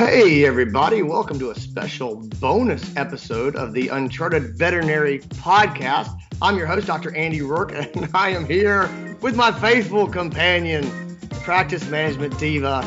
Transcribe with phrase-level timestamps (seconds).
[0.00, 6.18] Hey, everybody, welcome to a special bonus episode of the Uncharted Veterinary Podcast.
[6.40, 7.14] I'm your host, Dr.
[7.14, 8.88] Andy Roark, and I am here
[9.20, 10.90] with my faithful companion,
[11.42, 12.82] practice management diva,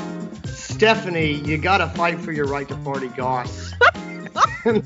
[0.46, 1.34] Stephanie.
[1.34, 3.74] You gotta fight for your right to party, goss.
[4.66, 4.82] I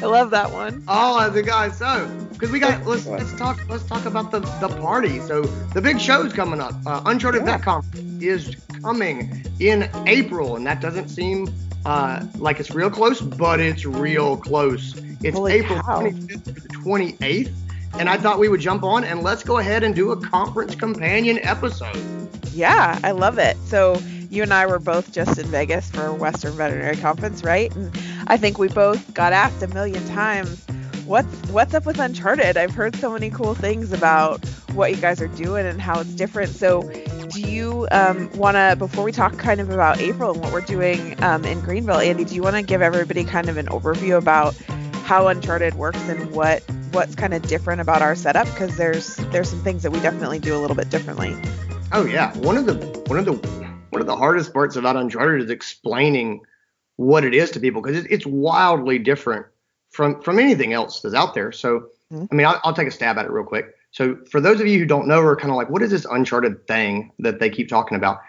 [0.00, 0.82] love that one.
[0.88, 1.76] Oh, the guys.
[1.76, 2.10] So,
[2.42, 5.20] because we got let's let's talk let's talk about the the party.
[5.20, 6.74] So the big show's coming up.
[6.84, 7.58] Uh, Uncharted yeah.
[7.58, 11.46] Vet Conference is coming in April, and that doesn't seem
[11.86, 15.00] uh, like it's real close, but it's real close.
[15.22, 16.00] It's Holy April cow.
[16.00, 17.52] 25th to the 28th,
[18.00, 20.74] and I thought we would jump on and let's go ahead and do a conference
[20.74, 22.28] companion episode.
[22.52, 23.56] Yeah, I love it.
[23.66, 27.72] So you and I were both just in Vegas for Western Veterinary Conference, right?
[27.76, 27.96] And
[28.26, 30.66] I think we both got asked a million times,
[31.06, 32.56] what's what's up with Uncharted?
[32.56, 36.14] I've heard so many cool things about what you guys are doing and how it's
[36.14, 36.50] different.
[36.50, 36.82] So,
[37.28, 40.60] do you um, want to, before we talk kind of about April and what we're
[40.60, 44.16] doing um, in Greenville, Andy, do you want to give everybody kind of an overview
[44.16, 44.54] about
[45.04, 48.46] how Uncharted works and what what's kind of different about our setup?
[48.46, 51.36] Because there's there's some things that we definitely do a little bit differently.
[51.92, 52.74] Oh yeah, one of the
[53.06, 53.32] one of the
[53.90, 56.42] one of the hardest parts about Uncharted is explaining
[56.96, 59.46] what it is to people because it's wildly different
[59.92, 61.52] from from anything else that's out there.
[61.52, 62.24] So, mm-hmm.
[62.30, 63.74] I mean, I'll, I'll, take a stab at it real quick.
[63.92, 66.06] So, for those of you who don't know, are kind of like, what is this
[66.10, 68.20] Uncharted thing that they keep talking about?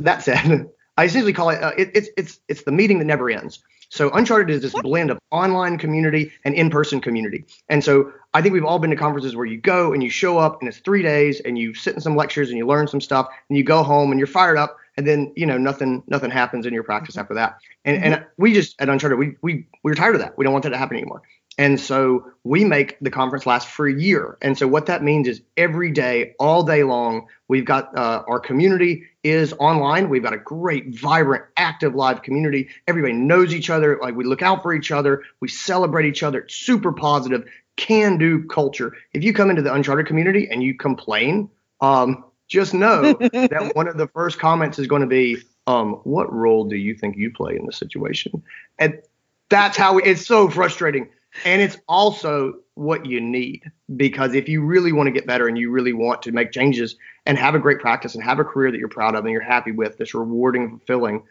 [0.00, 3.30] That said, I essentially call it, uh, it it's it's it's the meeting that never
[3.30, 3.62] ends.
[3.88, 7.44] So Uncharted is this blend of online community and in-person community.
[7.68, 10.38] And so I think we've all been to conferences where you go and you show
[10.38, 13.02] up and it's three days and you sit in some lectures and you learn some
[13.02, 16.30] stuff and you go home and you're fired up and then you know nothing nothing
[16.30, 17.58] happens in your practice after that.
[17.84, 18.12] And mm-hmm.
[18.14, 20.36] and we just at Uncharted we we we're tired of that.
[20.36, 21.22] We don't want that to happen anymore.
[21.58, 24.38] And so we make the conference last for a year.
[24.40, 28.40] And so what that means is every day, all day long, we've got uh, our
[28.40, 30.08] community is online.
[30.08, 32.70] We've got a great, vibrant, active live community.
[32.88, 33.98] Everybody knows each other.
[34.00, 35.24] Like we look out for each other.
[35.40, 36.40] We celebrate each other.
[36.40, 37.46] It's super positive,
[37.76, 38.94] can do culture.
[39.12, 41.50] If you come into the Uncharted community and you complain,
[41.82, 46.32] um, just know that one of the first comments is going to be, um, what
[46.32, 48.42] role do you think you play in the situation?
[48.78, 49.00] And
[49.48, 51.08] that's how we, it's so frustrating.
[51.44, 55.58] And it's also what you need because if you really want to get better and
[55.58, 56.96] you really want to make changes
[57.26, 59.40] and have a great practice and have a career that you're proud of and you're
[59.40, 61.22] happy with, that's rewarding and fulfilling,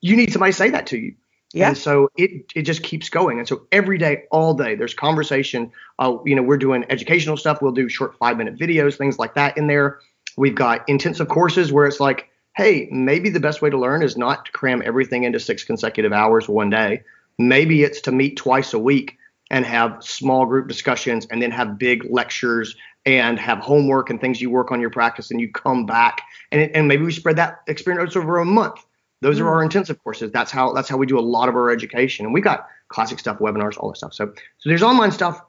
[0.00, 1.14] you need somebody to say that to you.
[1.52, 1.68] Yeah.
[1.68, 3.38] And so it it just keeps going.
[3.38, 5.70] And so every day, all day, there's conversation.
[6.00, 7.62] Uh, you know, we're doing educational stuff.
[7.62, 10.00] We'll do short five minute videos, things like that in there.
[10.36, 14.16] We've got intensive courses where it's like, hey, maybe the best way to learn is
[14.16, 17.02] not to cram everything into six consecutive hours one day.
[17.38, 19.18] Maybe it's to meet twice a week
[19.50, 24.40] and have small group discussions and then have big lectures and have homework and things
[24.40, 26.22] you work on your practice and you come back
[26.52, 28.84] and, and maybe we spread that experience over a month.
[29.20, 29.52] Those are mm-hmm.
[29.52, 30.30] our intensive courses.
[30.32, 32.24] That's how that's how we do a lot of our education.
[32.24, 34.14] And we got classic stuff, webinars, all that stuff.
[34.14, 35.40] So so there's online stuff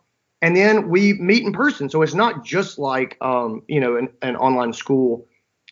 [0.46, 1.90] and then we meet in person.
[1.90, 5.28] So it's not just like um, you know an, an online school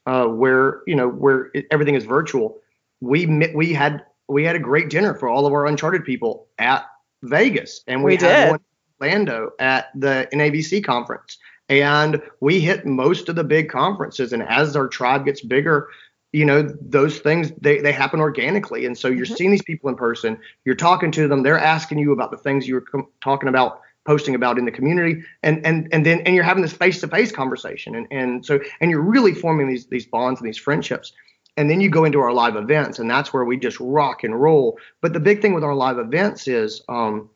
[0.07, 2.57] uh, where you know where everything is virtual.
[2.99, 6.87] We we had we had a great dinner for all of our Uncharted people at
[7.21, 8.49] Vegas, and we, we had did.
[8.49, 11.37] one in Orlando at the NAVC conference.
[11.69, 15.87] And we hit most of the big conferences, and as our tribe gets bigger,
[16.31, 19.35] you know those things they, they happen organically and so you're mm-hmm.
[19.35, 20.35] seeing these people in person
[20.65, 23.82] you're talking to them they're asking you about the things you were com- talking about
[24.05, 27.95] posting about in the community and and and then and you're having this face-to-face conversation
[27.95, 31.13] and and so and you're really forming these these bonds and these friendships.
[31.55, 34.41] And then you go into our live events and that's where we just rock and
[34.41, 34.79] roll.
[35.01, 37.29] But the big thing with our live events is um,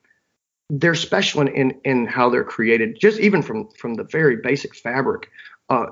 [0.72, 4.76] they're special in, in, in how they're created just even from from the very basic
[4.76, 5.30] fabric.
[5.70, 5.88] Uh,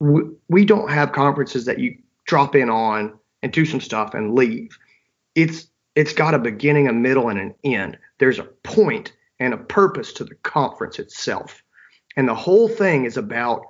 [0.00, 1.96] we, we don't have conferences that you
[2.26, 4.76] drop in on and do some stuff and leave.
[5.34, 7.98] It's it's got a beginning a middle and an end.
[8.18, 9.12] There's a point
[9.42, 11.62] and a purpose to the conference itself.
[12.16, 13.62] And the whole thing is about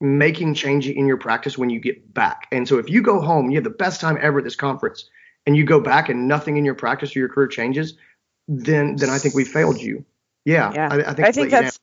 [0.00, 2.48] making change in your practice when you get back.
[2.50, 5.08] And so if you go home, you have the best time ever at this conference,
[5.46, 7.94] and you go back and nothing in your practice or your career changes,
[8.48, 10.04] then then I think we failed you.
[10.44, 10.88] Yeah, yeah.
[10.90, 11.78] I, I think, I think that's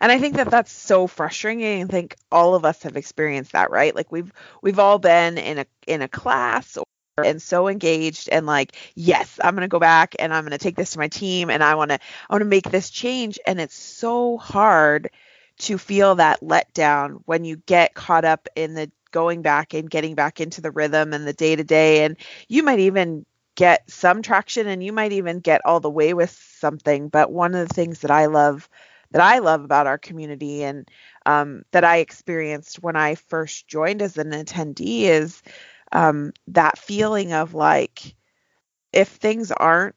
[0.00, 1.82] and I think that that's so frustrating.
[1.82, 3.94] I think all of us have experienced that, right?
[3.94, 4.32] Like we've
[4.62, 6.78] we've all been in a in a class
[7.22, 10.58] and so engaged and like yes i'm going to go back and i'm going to
[10.58, 13.38] take this to my team and i want to i want to make this change.
[13.46, 15.10] And it's so hard
[15.58, 20.14] to feel that letdown when you get caught up in the going back and getting
[20.14, 22.16] back into the rhythm and the day to day and
[22.48, 23.26] you might even
[23.56, 27.08] get some traction and you might even get all the way with something.
[27.08, 28.68] But one of the things that i love
[29.10, 30.88] that i love about our community and
[31.26, 35.42] um, that i experienced when i first joined as an attendee is
[35.92, 38.14] um, that feeling of like
[38.92, 39.94] if things aren't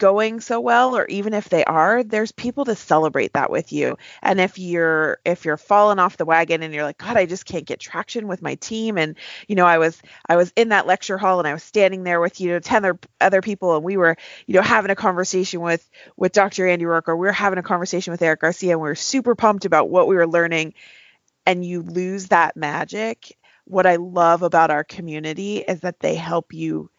[0.00, 3.96] going so well or even if they are there's people to celebrate that with you.
[4.22, 7.46] And if you're if you're falling off the wagon and you're like god i just
[7.46, 9.16] can't get traction with my team and
[9.48, 12.20] you know i was i was in that lecture hall and i was standing there
[12.20, 14.16] with you know 10 other, other people and we were
[14.46, 17.62] you know having a conversation with with dr andy roark or we were having a
[17.62, 20.74] conversation with eric garcia and we were super pumped about what we were learning
[21.46, 23.36] and you lose that magic
[23.66, 26.90] what i love about our community is that they help you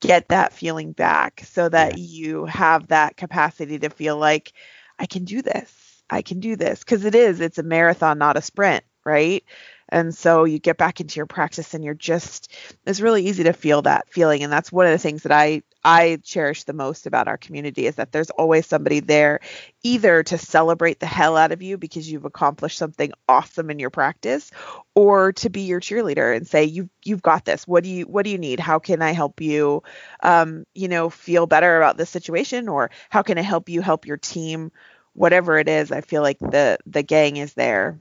[0.00, 4.52] get that feeling back so that you have that capacity to feel like
[4.98, 6.02] I can do this.
[6.08, 6.80] I can do this.
[6.80, 9.44] Because it is it's a marathon not a sprint, right?
[9.88, 12.52] And so you get back into your practice and you're just
[12.86, 14.42] it's really easy to feel that feeling.
[14.42, 17.86] And that's one of the things that I I cherish the most about our community
[17.86, 19.40] is that there's always somebody there
[19.84, 23.90] either to celebrate the hell out of you because you've accomplished something awesome in your
[23.90, 24.50] practice
[24.96, 27.66] or to be your cheerleader and say you you've got this.
[27.68, 28.58] What do you what do you need?
[28.60, 29.82] How can i help you
[30.22, 32.68] um, you know feel better about this situation?
[32.68, 34.72] Or how can i help you help your team?
[35.12, 37.98] Whatever it is i feel like the the gang is there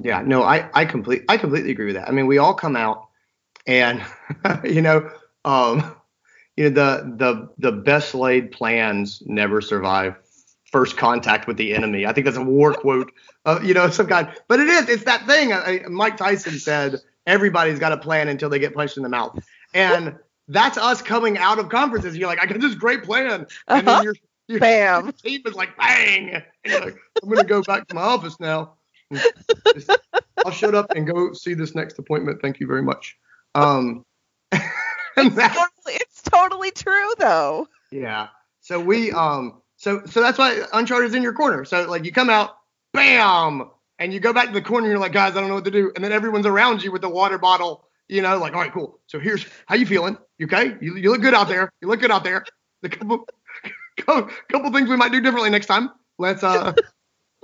[0.00, 2.76] yeah no i i complete i completely agree with that i mean we all come
[2.76, 3.08] out
[3.66, 4.02] and
[4.64, 5.10] you know
[5.44, 5.94] um
[6.56, 10.16] you know the the the best laid plans never survive
[10.72, 12.06] first contact with the enemy.
[12.06, 13.12] I think that's a war quote,
[13.44, 14.28] uh, you know, some kind.
[14.48, 14.88] But it is.
[14.88, 15.52] It's that thing.
[15.52, 16.96] I, Mike Tyson said
[17.26, 19.38] everybody's got a plan until they get punched in the mouth,
[19.74, 20.16] and
[20.48, 22.16] that's us coming out of conferences.
[22.16, 23.82] You're like, I got this great plan, and uh-huh.
[23.82, 24.14] then your,
[24.48, 25.04] your, Bam.
[25.04, 26.42] your team is like, bang.
[26.64, 28.74] Like, I'm gonna go back to my office now.
[30.44, 32.40] I'll shut up and go see this next appointment.
[32.42, 33.16] Thank you very much.
[33.54, 34.04] Um,
[34.52, 37.68] it's, totally, it's totally true though.
[37.90, 38.28] Yeah.
[38.60, 41.64] So we um so so that's why Uncharted is in your corner.
[41.64, 42.56] So like you come out,
[42.92, 44.86] bam, and you go back to the corner.
[44.86, 45.92] And You're like, guys, I don't know what to do.
[45.94, 47.86] And then everyone's around you with the water bottle.
[48.08, 48.98] You know, like, all right, cool.
[49.06, 50.18] So here's how you feeling.
[50.38, 50.76] You okay?
[50.80, 51.70] You, you look good out there.
[51.80, 52.44] You look good out there.
[52.82, 53.26] The couple
[53.96, 55.90] couple, couple things we might do differently next time.
[56.18, 56.72] Let's uh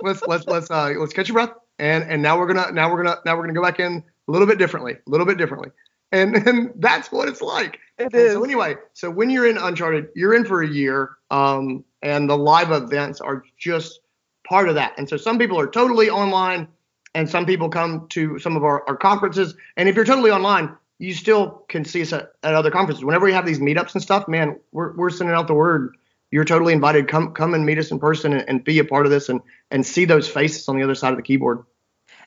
[0.01, 1.53] let's let's let's uh let's catch your breath.
[1.77, 4.31] And and now we're gonna now we're gonna now we're gonna go back in a
[4.31, 5.69] little bit differently, a little bit differently
[6.11, 7.79] and and that's what it's like.
[7.97, 8.33] It is.
[8.33, 12.37] So anyway, so when you're in Uncharted, you're in for a year, um, and the
[12.37, 13.99] live events are just
[14.47, 14.93] part of that.
[14.97, 16.67] And so some people are totally online,
[17.13, 19.53] and some people come to some of our, our conferences.
[19.77, 23.03] And if you're totally online, you still can see us at, at other conferences.
[23.03, 25.95] Whenever we have these meetups and stuff, man, we're we're sending out the word.
[26.31, 27.07] You're totally invited.
[27.07, 29.41] Come come and meet us in person and, and be a part of this and
[29.71, 31.63] and see those faces on the other side of the keyboard.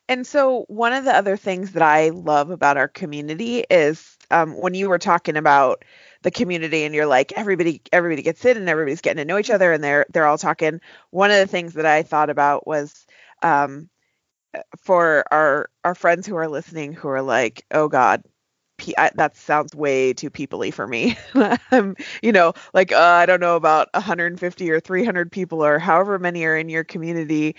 [0.08, 4.60] And so, one of the other things that I love about our community is um,
[4.60, 5.84] when you were talking about
[6.22, 9.50] the community and you're like everybody everybody gets in and everybody's getting to know each
[9.50, 10.80] other and they're they're all talking.
[11.10, 13.06] One of the things that I thought about was
[14.78, 18.22] for our our friends who are listening who are like, oh God,
[19.14, 21.16] that sounds way too peoply for me.
[21.72, 26.18] um, you know, like uh, I don't know about 150 or 300 people or however
[26.18, 27.56] many are in your community.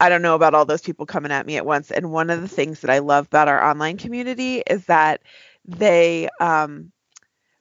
[0.00, 1.90] I don't know about all those people coming at me at once.
[1.90, 5.22] And one of the things that I love about our online community is that
[5.66, 6.92] they, um,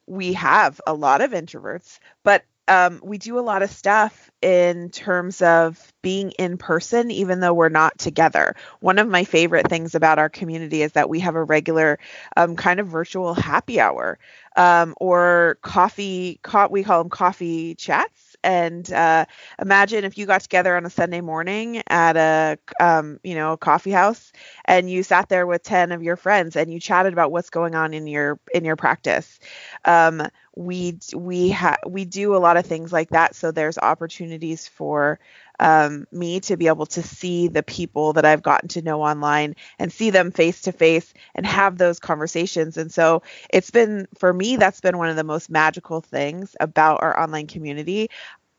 [0.08, 4.90] we have a lot of introverts, but um, we do a lot of stuff in
[4.90, 8.56] terms of being in person, even though we're not together.
[8.80, 12.00] One of my favorite things about our community is that we have a regular
[12.36, 14.18] um, kind of virtual happy hour
[14.56, 19.26] um, or coffee, co- we call them coffee chats and uh,
[19.62, 23.58] imagine if you got together on a Sunday morning at a um, you know a
[23.58, 24.32] coffee house
[24.66, 27.76] and you sat there with 10 of your friends and you chatted about what's going
[27.76, 29.40] on in your in your practice.
[29.86, 30.24] Um,
[30.56, 33.36] we we ha- we do a lot of things like that.
[33.36, 35.20] So there's opportunities for
[35.60, 39.56] um, me to be able to see the people that I've gotten to know online
[39.80, 42.78] and see them face to face and have those conversations.
[42.78, 47.02] And so it's been, for me, that's been one of the most magical things about
[47.02, 48.10] our online community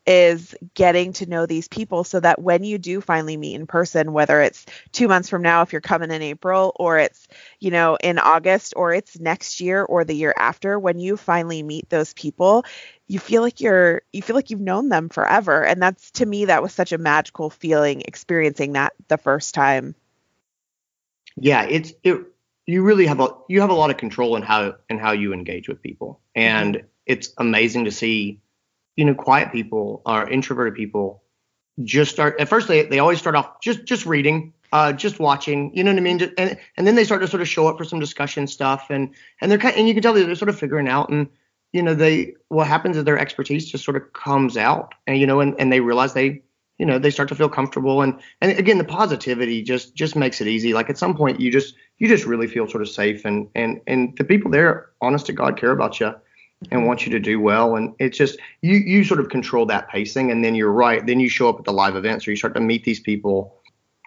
[0.07, 4.13] is getting to know these people so that when you do finally meet in person,
[4.13, 7.27] whether it's two months from now, if you're coming in April, or it's,
[7.59, 11.61] you know, in August, or it's next year or the year after, when you finally
[11.61, 12.63] meet those people,
[13.07, 15.63] you feel like you're you feel like you've known them forever.
[15.63, 19.93] And that's to me that was such a magical feeling experiencing that the first time.
[21.35, 22.21] Yeah it's it
[22.65, 25.33] you really have a you have a lot of control in how in how you
[25.33, 26.21] engage with people.
[26.35, 26.87] And mm-hmm.
[27.05, 28.41] it's amazing to see
[28.97, 31.23] you know quiet people or introverted people
[31.83, 35.75] just start at first they, they always start off just just reading uh, just watching,
[35.75, 36.33] you know what I mean?
[36.37, 39.13] And and then they start to sort of show up for some discussion stuff, and
[39.41, 41.29] and they're kind and you can tell they're sort of figuring out, and
[41.73, 45.27] you know, they what happens is their expertise just sort of comes out, and you
[45.27, 46.41] know, and, and they realize they,
[46.77, 50.41] you know, they start to feel comfortable, and and again, the positivity just just makes
[50.41, 50.73] it easy.
[50.73, 53.79] Like at some point, you just you just really feel sort of safe, and and
[53.87, 56.13] and the people there, honest to God, care about you,
[56.71, 57.05] and Mm-hmm.
[57.05, 57.75] you to do well.
[57.75, 61.05] And it's just you you sort of control that pacing, and then you're right.
[61.05, 63.55] Then you show up at the live events, or you start to meet these people,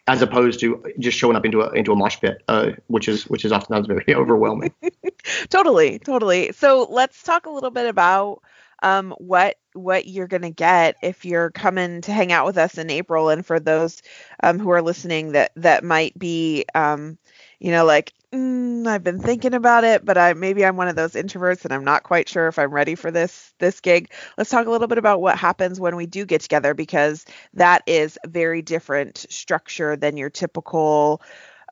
[0.07, 3.26] as opposed to just showing up into a into a mosh pit, uh, which is
[3.28, 4.73] which is oftentimes very overwhelming.
[5.49, 8.40] totally totally so let's talk a little bit about
[8.83, 12.78] um, what what you're going to get if you're coming to hang out with us
[12.78, 14.02] in April and for those
[14.42, 17.19] um, who are listening that that might be um,
[17.61, 20.96] you know like mm, I've been thinking about it but I maybe I'm one of
[20.96, 24.50] those introverts and I'm not quite sure if I'm ready for this this gig let's
[24.50, 28.18] talk a little bit about what happens when we do get together because that is
[28.26, 31.22] very different structure than your typical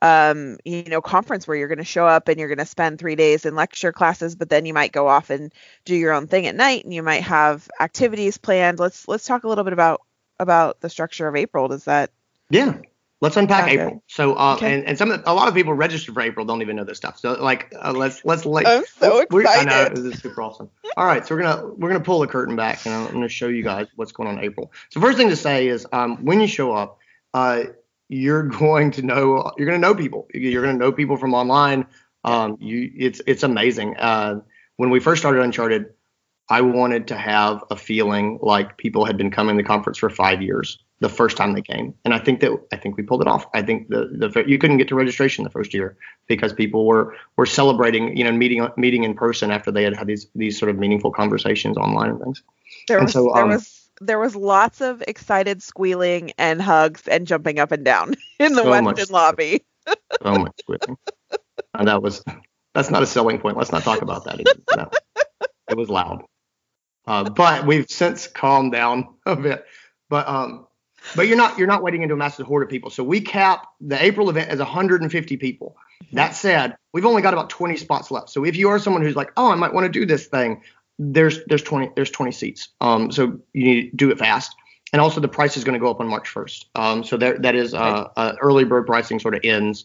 [0.00, 2.98] um, you know, conference where you're going to show up and you're going to spend
[2.98, 5.52] three days in lecture classes, but then you might go off and
[5.84, 8.78] do your own thing at night, and you might have activities planned.
[8.78, 10.02] Let's let's talk a little bit about
[10.38, 11.66] about the structure of April.
[11.68, 12.10] Does that?
[12.50, 12.78] Yeah.
[13.20, 13.68] Let's unpack.
[13.68, 14.02] April.
[14.06, 14.72] So, uh, Okay.
[14.74, 16.98] and, and some of, a lot of people registered for April don't even know this
[16.98, 17.18] stuff.
[17.18, 18.66] So, like, uh, let's let's like.
[18.66, 19.96] I'm so we- I know excited.
[19.96, 20.70] this is super awesome.
[20.96, 23.28] All right, so we're gonna we're gonna pull the curtain back, and I'm, I'm gonna
[23.28, 24.70] show you guys what's going on in April.
[24.90, 26.98] So, first thing to say is, um, when you show up,
[27.34, 27.64] uh,
[28.08, 30.28] you're going to know you're gonna know people.
[30.32, 31.86] You're gonna know people from online.
[32.24, 33.96] Um, you it's it's amazing.
[33.96, 34.42] Uh,
[34.76, 35.86] when we first started Uncharted,
[36.48, 40.08] I wanted to have a feeling like people had been coming to the conference for
[40.08, 43.22] five years the first time they came, and I think that I think we pulled
[43.22, 43.46] it off.
[43.54, 47.14] I think the the you couldn't get to registration the first year because people were
[47.36, 50.70] were celebrating, you know, meeting meeting in person after they had had these these sort
[50.70, 52.42] of meaningful conversations online and things.
[52.88, 57.06] There And was so, there um, was there was lots of excited squealing and hugs
[57.08, 59.10] and jumping up and down in the So Westin much.
[59.10, 59.64] lobby.
[60.22, 60.98] So much squealing,
[61.74, 62.24] and that was
[62.74, 63.56] that's not a selling point.
[63.58, 64.40] Let's not talk about that.
[64.40, 64.62] Again.
[64.74, 64.90] No,
[65.68, 66.24] it was loud,
[67.06, 69.66] uh, but we've since calmed down a bit.
[70.10, 70.67] But um,
[71.16, 72.90] but you're not you're not waiting into a massive horde of people.
[72.90, 75.76] So we cap the April event as 150 people.
[76.12, 78.30] That said, we've only got about 20 spots left.
[78.30, 80.62] So if you are someone who's like, oh, I might want to do this thing,
[80.98, 82.68] there's there's 20 there's 20 seats.
[82.80, 84.54] Um, so you need to do it fast.
[84.92, 86.64] And also the price is going to go up on March 1st.
[86.74, 89.84] Um, so there that is uh, uh, early bird pricing sort of ends.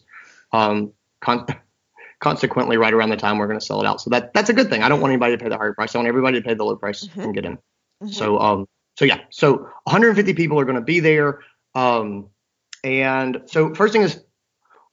[0.52, 1.46] Um, con-
[2.20, 4.00] consequently, right around the time we're going to sell it out.
[4.00, 4.82] So that that's a good thing.
[4.82, 5.94] I don't want anybody to pay the higher price.
[5.94, 7.24] I want everybody to pay the low price Mhm.
[7.24, 7.58] and get in.
[8.02, 8.14] Mhm.
[8.14, 8.66] So um
[8.96, 11.40] so yeah, so 150 people are going to be there.
[11.74, 12.28] Um
[12.82, 14.22] and so first thing is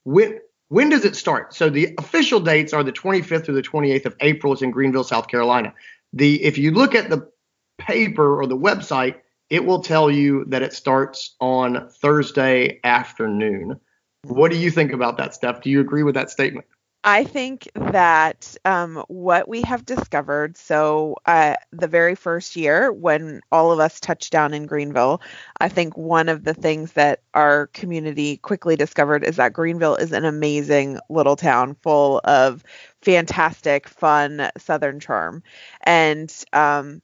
[0.03, 0.39] when
[0.69, 1.53] when does it start?
[1.53, 4.53] So the official dates are the 25th through the 28th of April.
[4.53, 5.73] It's in Greenville, South Carolina.
[6.13, 7.29] The if you look at the
[7.77, 9.15] paper or the website,
[9.49, 13.79] it will tell you that it starts on Thursday afternoon.
[14.23, 15.61] What do you think about that, Steph?
[15.61, 16.65] Do you agree with that statement?
[17.03, 23.41] I think that um, what we have discovered, so uh, the very first year when
[23.51, 25.19] all of us touched down in Greenville,
[25.59, 30.11] I think one of the things that our community quickly discovered is that Greenville is
[30.11, 32.63] an amazing little town full of
[33.01, 35.41] fantastic, fun Southern charm.
[35.81, 37.01] And um,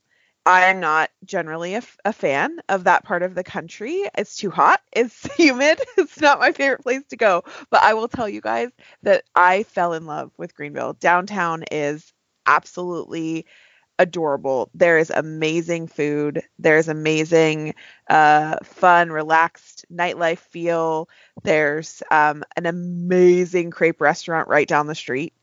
[0.48, 4.06] I'm not generally a, fan of that part of the country.
[4.18, 4.82] It's too hot.
[4.94, 5.80] It's humid.
[5.98, 7.44] It's not my favorite place to go.
[7.70, 8.70] But I will tell you guys
[9.04, 10.94] that I fell in love with Greenville.
[10.94, 12.14] Downtown is
[12.46, 13.46] absolutely
[14.00, 14.70] adorable.
[14.76, 16.44] There is amazing food.
[16.60, 17.76] There's amazing,
[18.10, 21.10] uh, fun, relaxed nightlife feel.
[21.44, 25.34] There's um, an amazing crepe restaurant right down the street.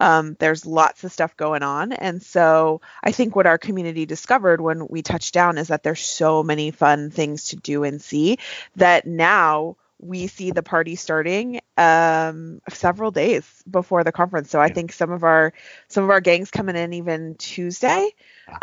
[0.00, 1.92] Um, there's lots of stuff going on.
[1.92, 6.00] And so I think what our community discovered when we touched down is that there's
[6.00, 8.38] so many fun things to do and see
[8.76, 14.50] that now we see the party starting um, several days before the conference.
[14.50, 15.52] So I think some of our
[15.88, 18.10] some of our gangs coming in even Tuesday.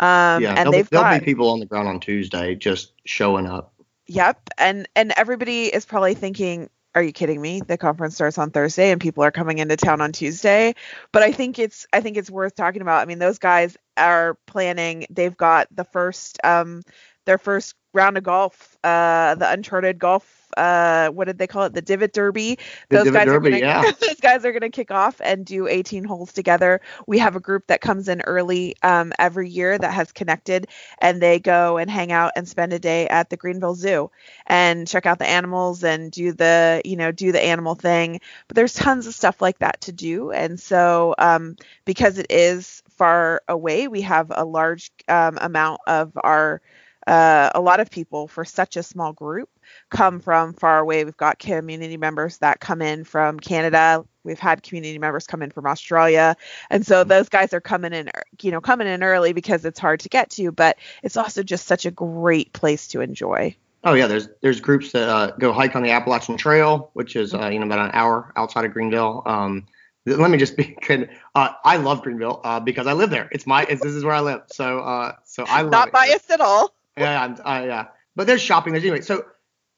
[0.00, 2.92] Um, yeah, and there'll, they've there'll got be people on the ground on Tuesday just
[3.04, 3.72] showing up.
[4.06, 7.60] Yep, and and everybody is probably thinking, "Are you kidding me?
[7.66, 10.74] The conference starts on Thursday, and people are coming into town on Tuesday."
[11.12, 13.02] But I think it's I think it's worth talking about.
[13.02, 15.06] I mean, those guys are planning.
[15.10, 16.82] They've got the first um
[17.26, 20.34] their first round of golf, uh, the Uncharted golf.
[20.56, 21.74] Uh, what did they call it?
[21.74, 22.58] The Divot Derby.
[22.88, 23.82] The those Divot guys Derby, are gonna, yeah.
[24.00, 26.80] those guys are going to kick off and do 18 holes together.
[27.06, 30.66] We have a group that comes in early um, every year that has connected,
[31.00, 34.10] and they go and hang out and spend a day at the Greenville Zoo
[34.46, 38.20] and check out the animals and do the you know do the animal thing.
[38.48, 42.82] But there's tons of stuff like that to do, and so um, because it is
[42.90, 46.60] far away, we have a large um, amount of our
[47.08, 49.48] uh, a lot of people for such a small group
[49.88, 51.04] come from far away.
[51.04, 54.04] We've got community members that come in from Canada.
[54.24, 56.36] We've had community members come in from Australia.
[56.68, 58.10] And so those guys are coming in,
[58.42, 61.66] you know, coming in early because it's hard to get to, but it's also just
[61.66, 63.56] such a great place to enjoy.
[63.84, 67.32] Oh yeah, there's there's groups that uh, go hike on the Appalachian Trail, which is
[67.32, 69.22] uh, you know about an hour outside of Greenville.
[69.24, 69.66] Um,
[70.04, 71.08] let me just be good.
[71.34, 73.28] Uh, I love Greenville uh, because I live there.
[73.30, 74.42] It's my it's, this is where I live.
[74.52, 75.94] So uh, so I love not it.
[75.94, 76.74] biased at all.
[77.00, 77.86] Yeah, I'm, I, yeah.
[78.16, 78.72] But there's shopping.
[78.72, 79.00] There's anyway.
[79.00, 79.24] So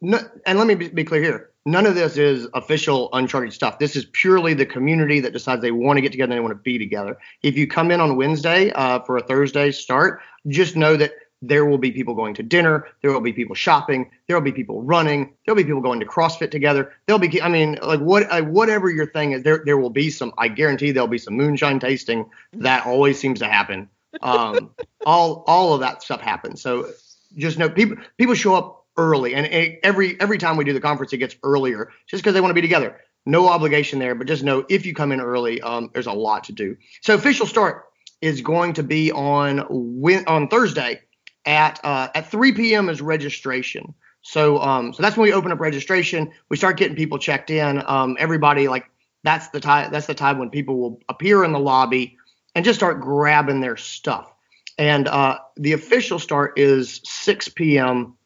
[0.00, 1.50] no, and let me be, be clear here.
[1.66, 3.78] None of this is official Uncharted stuff.
[3.78, 6.52] This is purely the community that decides they want to get together and they want
[6.52, 7.18] to be together.
[7.42, 11.12] If you come in on Wednesday uh, for a Thursday start, just know that
[11.42, 12.86] there will be people going to dinner.
[13.02, 14.10] There will be people shopping.
[14.26, 15.34] There will be people running.
[15.44, 16.92] There'll be people going to CrossFit together.
[17.06, 20.10] There'll be, I mean, like what, uh, whatever your thing is, there, there will be
[20.10, 20.32] some.
[20.38, 22.30] I guarantee there'll be some moonshine tasting.
[22.54, 23.88] That always seems to happen.
[24.22, 24.70] Um,
[25.06, 26.60] all, all of that stuff happens.
[26.60, 26.90] So
[27.36, 29.46] just know people, people show up early, and
[29.82, 32.54] every, every time we do the conference, it gets earlier just because they want to
[32.54, 33.00] be together.
[33.26, 36.44] No obligation there, but just know if you come in early, um, there's a lot
[36.44, 36.76] to do.
[37.02, 37.84] So official start
[38.20, 41.00] is going to be on on Thursday
[41.46, 42.88] at uh, at 3 p.m.
[42.88, 43.94] is registration.
[44.22, 46.30] So um, so that's when we open up registration.
[46.48, 47.82] We start getting people checked in.
[47.86, 48.90] Um, everybody like
[49.22, 52.16] that's the time that's the time when people will appear in the lobby
[52.54, 54.32] and just start grabbing their stuff.
[54.80, 58.16] And uh, the official start is 6 p.m.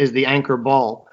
[0.00, 1.06] is the anchor ball.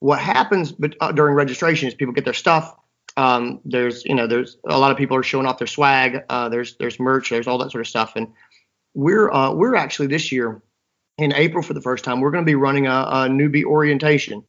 [0.00, 2.74] What happens but, uh, during registration is people get their stuff.
[3.16, 6.24] Um, there's you know there's a lot of people are showing off their swag.
[6.28, 7.30] Uh, there's there's merch.
[7.30, 8.14] There's all that sort of stuff.
[8.16, 8.32] And
[8.94, 10.60] we're uh, we're actually this year
[11.18, 14.42] in April for the first time, we're going to be running a, a newbie orientation.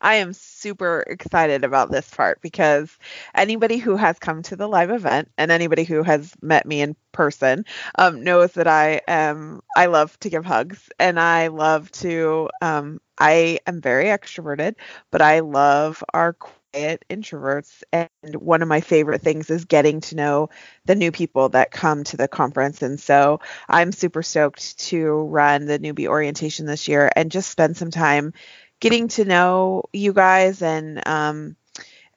[0.00, 2.96] I am super excited about this part because
[3.34, 6.96] anybody who has come to the live event and anybody who has met me in
[7.12, 7.64] person
[7.96, 13.00] um, knows that I am I love to give hugs and I love to um,
[13.18, 14.74] I am very extroverted,
[15.10, 17.82] but I love our quiet introverts.
[17.92, 20.50] And one of my favorite things is getting to know
[20.84, 22.82] the new people that come to the conference.
[22.82, 27.76] And so I'm super stoked to run the newbie orientation this year and just spend
[27.78, 28.34] some time
[28.80, 31.56] getting to know you guys and um,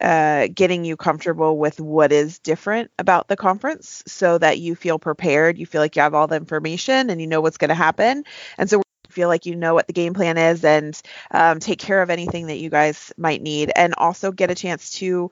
[0.02, 5.00] uh, getting you comfortable with what is different about the conference so that you feel
[5.00, 5.58] prepared.
[5.58, 8.24] You feel like you have all the information and you know what's going to happen.
[8.58, 11.00] And so feel like you know what the game plan is and
[11.32, 14.92] um, take care of anything that you guys might need and also get a chance
[14.92, 15.32] to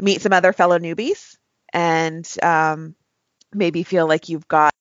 [0.00, 1.36] meet some other fellow newbies
[1.72, 2.94] and um,
[3.54, 4.72] maybe feel like you've got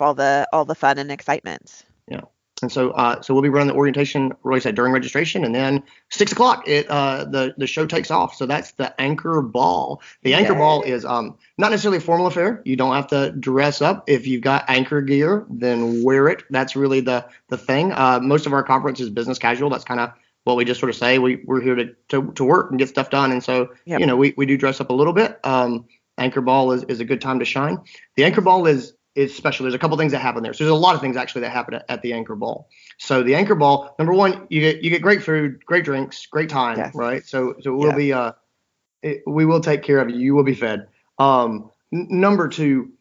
[0.00, 1.85] all the all the fun and excitement
[2.62, 5.82] and so, uh, so we'll be running the orientation, I said, during registration, and then
[6.08, 8.34] six o'clock, it uh, the the show takes off.
[8.34, 10.00] So that's the anchor ball.
[10.22, 12.62] The anchor ball is um not necessarily a formal affair.
[12.64, 14.04] You don't have to dress up.
[14.08, 16.44] If you've got anchor gear, then wear it.
[16.48, 17.92] That's really the the thing.
[17.92, 19.68] Uh, most of our conference is business casual.
[19.68, 20.12] That's kind of
[20.44, 21.18] what we just sort of say.
[21.18, 24.00] We we're here to to, to work and get stuff done, and so yep.
[24.00, 25.38] you know we we do dress up a little bit.
[25.44, 27.80] Um, anchor ball is is a good time to shine.
[28.14, 29.64] The anchor ball is is special.
[29.64, 30.52] There's a couple things that happen there.
[30.52, 32.68] So there's a lot of things actually that happen at, at, the Anchor Ball.
[32.98, 36.50] So the Anchor Ball, number one, you get you get great food, great drinks, great
[36.50, 36.94] time, yes.
[36.94, 37.24] right?
[37.26, 37.96] So so we'll yeah.
[37.96, 38.32] be uh,
[39.02, 40.16] it, we will take care of you.
[40.16, 40.88] You will be fed.
[41.18, 42.92] Um, n- number two,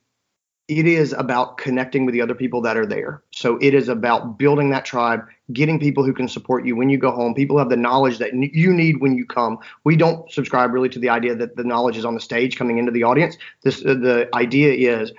[0.67, 3.21] it is about connecting with the other people that are there.
[3.31, 6.97] So it is about building that tribe, getting people who can support you when you
[6.97, 7.35] go home.
[7.35, 9.59] People have the knowledge that n- you need when you come.
[9.83, 12.77] We don't subscribe really to the idea that the knowledge is on the stage coming
[12.77, 13.37] into the audience.
[13.61, 15.11] This uh, the idea is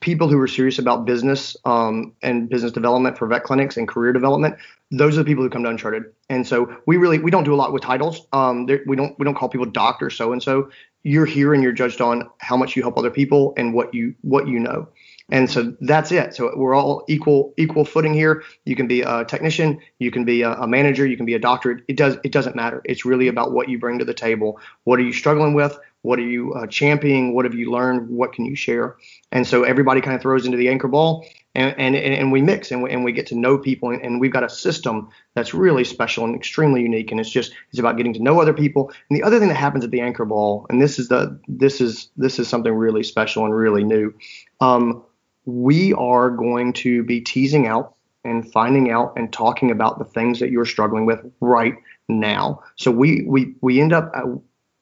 [0.00, 4.12] people who are serious about business um, and business development for vet clinics and career
[4.12, 4.56] development
[4.90, 6.04] those are the people who come to uncharted.
[6.30, 8.26] And so we really we don't do a lot with titles.
[8.32, 10.70] Um, we don't we don't call people doctor so and so
[11.04, 14.14] you're here and you're judged on how much you help other people and what you
[14.22, 14.88] what you know.
[15.30, 16.34] And so that's it.
[16.34, 18.42] So we're all equal equal footing here.
[18.64, 21.38] You can be a technician you can be a, a manager you can be a
[21.38, 21.82] doctor.
[21.86, 22.80] It does it doesn't matter.
[22.84, 24.58] It's really about what you bring to the table.
[24.84, 27.34] What are you struggling with what are you uh, championing?
[27.34, 28.08] What have you learned?
[28.08, 28.96] What can you share?
[29.32, 32.70] And so everybody kind of throws into the anchor ball, and and, and we mix
[32.70, 35.52] and we, and we get to know people, and, and we've got a system that's
[35.54, 37.10] really special and extremely unique.
[37.10, 38.92] And it's just it's about getting to know other people.
[39.10, 41.80] And the other thing that happens at the anchor ball, and this is the this
[41.80, 44.14] is this is something really special and really new.
[44.60, 45.02] Um,
[45.46, 50.40] we are going to be teasing out and finding out and talking about the things
[50.40, 51.74] that you're struggling with right
[52.08, 52.62] now.
[52.76, 54.22] So we we we end up uh,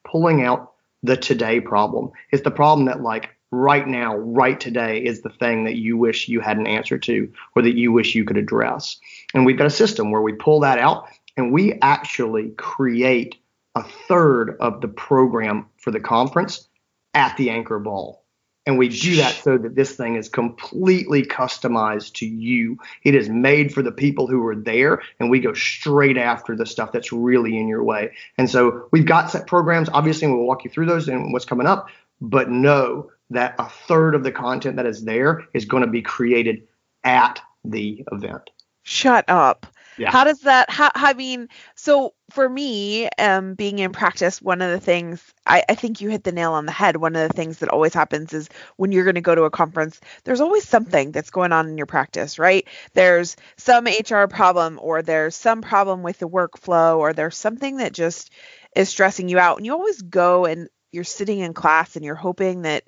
[0.03, 2.11] pulling out the today problem.
[2.31, 6.27] It's the problem that like right now, right today is the thing that you wish
[6.27, 8.97] you had an answer to or that you wish you could address.
[9.33, 11.07] And we've got a system where we pull that out
[11.37, 13.35] and we actually create
[13.75, 16.67] a third of the program for the conference
[17.13, 18.23] at the anchor ball.
[18.67, 22.77] And we do that so that this thing is completely customized to you.
[23.03, 26.65] It is made for the people who are there, and we go straight after the
[26.65, 28.11] stuff that's really in your way.
[28.37, 29.87] And so we've got set programs.
[29.87, 31.87] Obviously, we'll walk you through those and what's coming up,
[32.19, 36.01] but know that a third of the content that is there is going to be
[36.01, 36.67] created
[37.05, 38.49] at the event.
[38.83, 39.65] Shut up.
[39.97, 40.11] Yeah.
[40.11, 40.69] How does that?
[40.69, 45.63] How I mean, so for me, um, being in practice, one of the things I,
[45.69, 46.97] I think you hit the nail on the head.
[46.97, 49.49] One of the things that always happens is when you're going to go to a
[49.49, 52.67] conference, there's always something that's going on in your practice, right?
[52.93, 57.93] There's some HR problem, or there's some problem with the workflow, or there's something that
[57.93, 58.31] just
[58.75, 62.15] is stressing you out, and you always go and you're sitting in class and you're
[62.15, 62.83] hoping that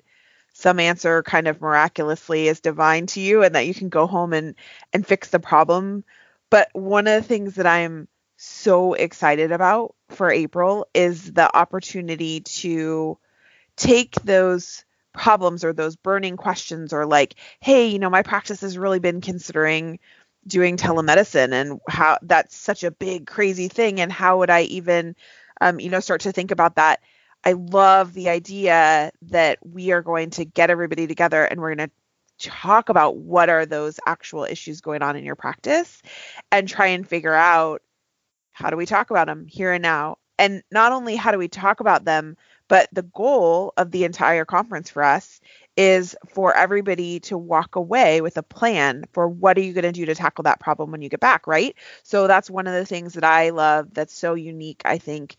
[0.52, 4.32] some answer kind of miraculously is divine to you and that you can go home
[4.32, 4.56] and
[4.92, 6.04] and fix the problem
[6.50, 8.08] but one of the things that i'm
[8.42, 13.18] so excited about for april is the opportunity to
[13.76, 18.78] take those problems or those burning questions or like hey you know my practice has
[18.78, 19.98] really been considering
[20.46, 24.00] doing telemedicine and how that's such a big crazy thing.
[24.00, 25.14] And how would i even
[25.60, 27.00] um, you know start to think about that?
[27.44, 31.88] I love the idea that we are going to get everybody together and we're going
[31.88, 36.02] to talk about what are those actual issues going on in your practice
[36.50, 37.82] and try and figure out
[38.60, 40.18] how do we talk about them here and now.
[40.38, 42.36] And not only how do we talk about them,
[42.68, 45.40] but the goal of the entire conference for us
[45.76, 49.92] is for everybody to walk away with a plan for what are you going to
[49.92, 51.74] do to tackle that problem when you get back, right?
[52.02, 55.36] So that's one of the things that I love that's so unique, I think,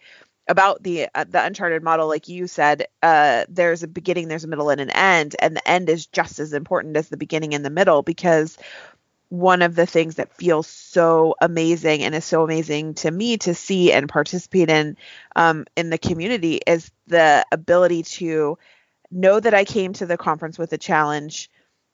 [0.47, 4.47] about the uh, the uncharted model like you said uh, there's a beginning there's a
[4.47, 7.63] middle and an end and the end is just as important as the beginning and
[7.63, 8.57] the middle because
[9.31, 13.55] one of the things that feels so amazing and is so amazing to me to
[13.55, 14.97] see and participate in
[15.37, 18.57] um, in the community is the ability to
[19.09, 21.49] know that I came to the conference with a challenge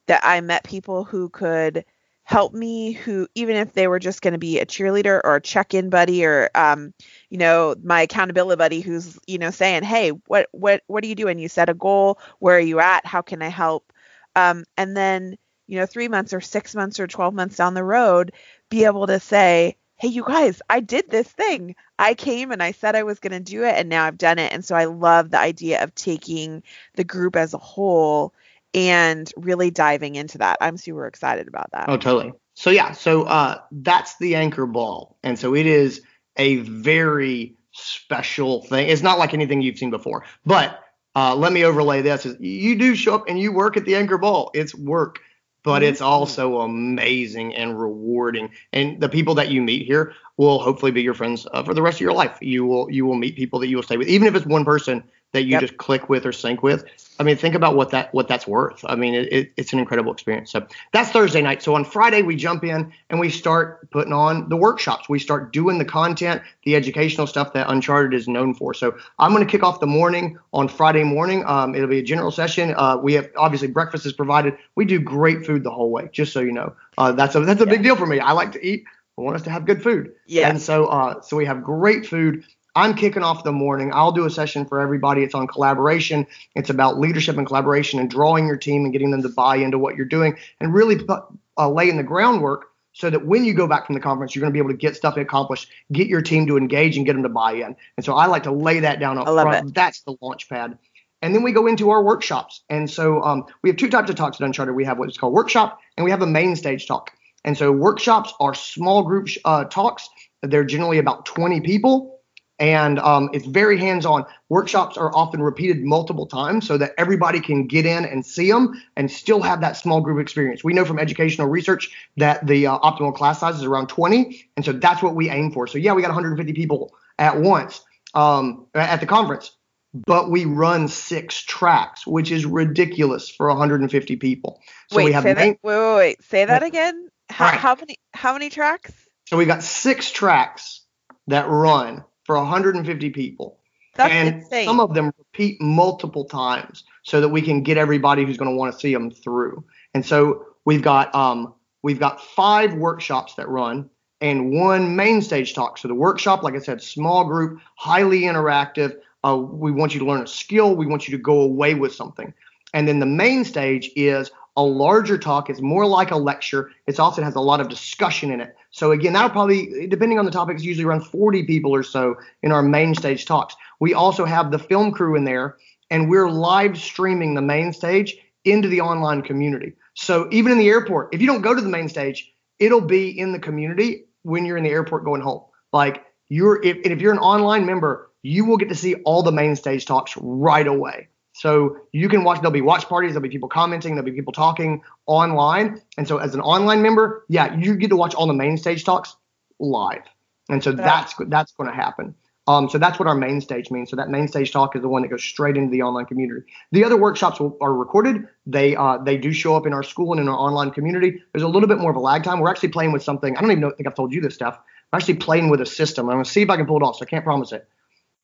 [0.08, 1.86] that I met people who could
[2.23, 5.41] help me who even if they were just going to be a cheerleader or a
[5.41, 6.91] check-in buddy or um,
[7.30, 11.13] you know my accountability buddy who's you know saying hey what what what are you
[11.13, 11.38] doing?
[11.38, 12.17] You set a goal.
[12.39, 13.06] Where are you at?
[13.06, 13.93] How can i help?
[14.36, 17.84] Um, and then you know three months or six months or 12 months down the
[17.84, 18.32] road
[18.69, 22.71] be able to say hey you guys i did this thing i came and i
[22.71, 24.86] said i was going to do it and now i've done it and so i
[24.86, 26.63] love the idea of taking
[26.95, 28.34] the group as a whole
[28.73, 30.58] and really diving into that.
[30.62, 31.86] I'm super excited about that.
[31.89, 32.34] Oh, totally.
[32.53, 36.01] So yeah, so uh, that's the anchor ball, and so it is
[36.38, 38.89] a very special thing.
[38.89, 40.80] It's not like anything you've seen before, but
[41.15, 44.17] uh, let me overlay this: you do show up and you work at the anchor
[44.17, 44.51] ball.
[44.53, 45.19] It's work,
[45.67, 45.89] but mm-hmm.
[45.89, 48.49] it's also amazing and rewarding.
[48.71, 51.82] And the people that you meet here will hopefully be your friends uh, for the
[51.82, 52.38] rest of your life.
[52.41, 54.63] You will you will meet people that you will stay with, even if it's one
[54.63, 55.03] person
[55.34, 55.60] that you yep.
[55.60, 56.86] just click with or sync with.
[57.19, 58.84] I mean, think about what that what that's worth.
[58.88, 60.51] I mean, it, it, it's an incredible experience.
[60.51, 61.63] So that's Thursday night.
[61.63, 65.10] So on Friday we jump in and we start putting on the workshops.
[65.10, 68.73] We start doing the content, the educational stuff that Uncharted is known for.
[68.73, 71.43] So I'm going to kick off the morning on Friday morning.
[71.45, 72.73] Um, it'll be a general session.
[72.77, 74.58] Uh, we have obviously breakfast is provided.
[74.75, 76.10] We do great food the whole way.
[76.12, 77.71] Just so you know, uh, that's a that's a yeah.
[77.71, 78.19] big deal for me.
[78.19, 78.86] I like to eat.
[79.17, 80.13] I want us to have good food.
[80.27, 80.49] Yeah.
[80.49, 82.43] And so uh, so we have great food.
[82.77, 83.91] I'm kicking off the morning.
[83.91, 85.23] I'll do a session for everybody.
[85.23, 86.27] It's on collaboration.
[86.53, 89.79] It's about leadership and collaboration and drawing your team and getting them to buy into
[89.79, 91.23] what you're doing and really put,
[91.57, 94.51] uh, laying the groundwork so that when you go back from the conference, you're going
[94.51, 97.23] to be able to get stuff accomplished, get your team to engage and get them
[97.23, 97.75] to buy in.
[97.97, 99.69] And so I like to lay that down up front.
[99.69, 99.73] It.
[99.73, 100.77] That's the launch pad.
[101.23, 102.61] And then we go into our workshops.
[102.69, 104.75] And so um, we have two types of talks at Uncharted.
[104.75, 107.11] We have what's called workshop and we have a main stage talk.
[107.43, 110.07] And so workshops are small group uh, talks.
[110.43, 112.16] They're generally about 20 people
[112.60, 114.26] and um, it's very hands-on.
[114.50, 118.82] Workshops are often repeated multiple times so that everybody can get in and see them
[118.96, 120.63] and still have that small group experience.
[120.63, 124.65] We know from educational research that the uh, optimal class size is around 20, and
[124.65, 125.67] so that's what we aim for.
[125.67, 127.82] So yeah, we got 150 people at once
[128.13, 129.56] um, at the conference,
[129.93, 134.62] but we run six tracks, which is ridiculous for 150 people.
[134.89, 137.10] So wait, we have say main- that, wait, wait, wait, say that again.
[137.30, 137.60] How, right.
[137.60, 138.93] how many how many tracks?
[139.28, 140.82] So we got six tracks
[141.28, 143.57] that run for 150 people.
[143.95, 144.65] That's and insane.
[144.65, 148.55] some of them repeat multiple times so that we can get everybody who's going to
[148.55, 149.63] want to see them through.
[149.95, 153.89] And so we've got um, we've got five workshops that run
[154.21, 155.79] and one main stage talk.
[155.79, 158.97] So the workshop, like I said, small group, highly interactive.
[159.23, 160.75] Uh, we want you to learn a skill.
[160.75, 162.33] We want you to go away with something.
[162.73, 165.50] And then the main stage is a larger talk.
[165.50, 166.72] It's more like a lecture.
[166.88, 168.56] It often has a lot of discussion in it.
[168.72, 172.52] So again, that'll probably, depending on the topics, usually around 40 people or so in
[172.52, 173.56] our main stage talks.
[173.80, 175.58] We also have the film crew in there,
[175.91, 179.74] and we're live streaming the main stage into the online community.
[179.93, 183.17] So even in the airport, if you don't go to the main stage, it'll be
[183.17, 185.43] in the community when you're in the airport going home.
[185.72, 189.32] Like you're, if, if you're an online member, you will get to see all the
[189.32, 191.10] main stage talks right away.
[191.38, 194.34] So you can watch, there'll be watch parties, there'll be people commenting, there'll be people
[194.34, 195.80] talking online.
[195.95, 198.84] And so as an online member, yeah, you get to watch all the main stage
[198.84, 199.15] talks
[199.60, 200.02] live,
[200.50, 202.15] and so that's that's going to happen.
[202.47, 203.91] Um, so that's what our main stage means.
[203.91, 206.41] So that main stage talk is the one that goes straight into the online community.
[206.71, 208.28] The other workshops are recorded.
[208.47, 211.21] They uh, they do show up in our school and in our online community.
[211.34, 212.39] There's a little bit more of a lag time.
[212.39, 213.38] We're actually playing with something.
[213.38, 214.58] I don't even know, think I've told you this stuff.
[214.91, 216.10] I'm actually playing with a system.
[216.10, 216.95] I'm gonna see if I can pull it off.
[216.95, 217.67] So I can't promise it.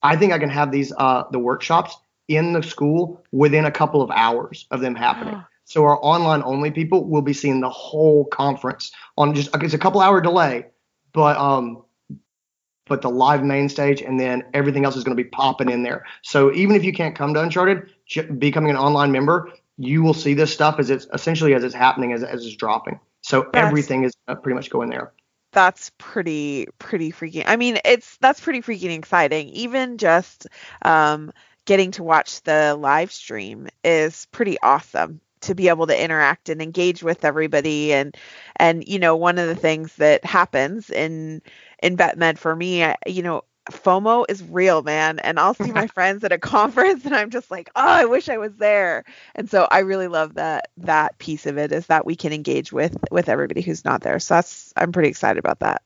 [0.01, 1.95] I think I can have these uh, the workshops
[2.27, 5.43] in the school within a couple of hours of them happening.
[5.65, 9.77] So our online only people will be seeing the whole conference on just it's a
[9.77, 10.67] couple hour delay,
[11.13, 11.83] but um
[12.85, 15.83] but the live main stage and then everything else is going to be popping in
[15.83, 16.05] there.
[16.21, 17.89] So even if you can't come to Uncharted,
[18.39, 22.11] becoming an online member, you will see this stuff as it's essentially as it's happening
[22.11, 22.99] as, as it's dropping.
[23.21, 25.13] So that's, everything is uh, pretty much going there.
[25.53, 27.43] That's pretty pretty freaking.
[27.45, 29.49] I mean, it's that's pretty freaking exciting.
[29.49, 30.47] Even just
[30.81, 31.31] um,
[31.65, 36.61] getting to watch the live stream is pretty awesome to be able to interact and
[36.61, 38.15] engage with everybody and
[38.55, 41.41] and you know one of the things that happens in
[41.81, 45.19] in vet med for me I, you know FOMO is real, man.
[45.19, 48.29] And I'll see my friends at a conference and I'm just like, oh, I wish
[48.29, 49.05] I was there.
[49.35, 52.73] And so I really love that that piece of it is that we can engage
[52.73, 54.19] with with everybody who's not there.
[54.19, 55.81] So that's I'm pretty excited about that.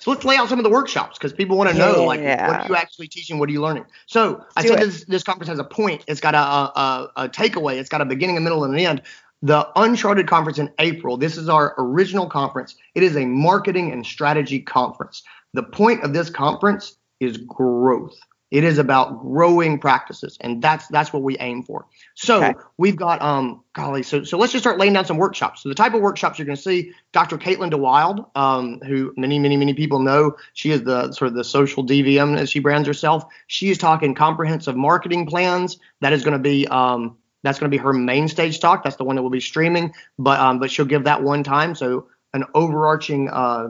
[0.00, 2.06] So let's lay out some of the workshops because people want to know yeah.
[2.06, 3.84] like what are you actually teaching, what are you learning.
[4.06, 6.04] So let's I said this this conference has a point.
[6.08, 7.76] It's got a, a, a takeaway.
[7.78, 9.02] It's got a beginning, a middle, and an end.
[9.42, 11.16] The Uncharted conference in April.
[11.16, 12.76] This is our original conference.
[12.94, 15.22] It is a marketing and strategy conference.
[15.52, 18.18] The point of this conference is growth.
[18.50, 21.86] It is about growing practices, and that's that's what we aim for.
[22.14, 22.54] So okay.
[22.78, 25.62] we've got um golly, so so let's just start laying down some workshops.
[25.62, 27.38] So the type of workshops you're going to see, Dr.
[27.38, 31.44] Caitlin DeWilde, um, who many many many people know, she is the sort of the
[31.44, 33.24] social DVM as she brands herself.
[33.46, 35.78] She is talking comprehensive marketing plans.
[36.00, 38.82] That is going to be um that's going to be her main stage talk.
[38.82, 41.76] That's the one that will be streaming, but um but she'll give that one time.
[41.76, 43.68] So an overarching uh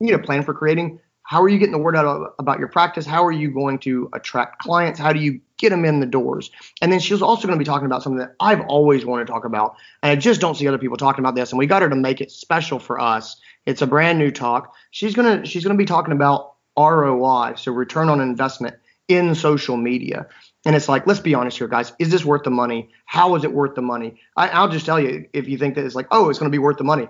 [0.00, 3.04] you know plan for creating how are you getting the word out about your practice?
[3.04, 4.98] How are you going to attract clients?
[4.98, 6.50] How do you get them in the doors?
[6.80, 9.32] And then she's also going to be talking about something that I've always wanted to
[9.34, 11.52] talk about, and I just don't see other people talking about this.
[11.52, 13.36] And we got her to make it special for us.
[13.66, 14.74] It's a brand new talk.
[14.90, 20.28] She's gonna she's gonna be talking about ROI, so return on investment in social media.
[20.64, 21.92] And it's like, let's be honest here, guys.
[21.98, 22.88] Is this worth the money?
[23.04, 24.18] How is it worth the money?
[24.34, 26.54] I, will just tell you, if you think that it's like, oh, it's going to
[26.54, 27.08] be worth the money,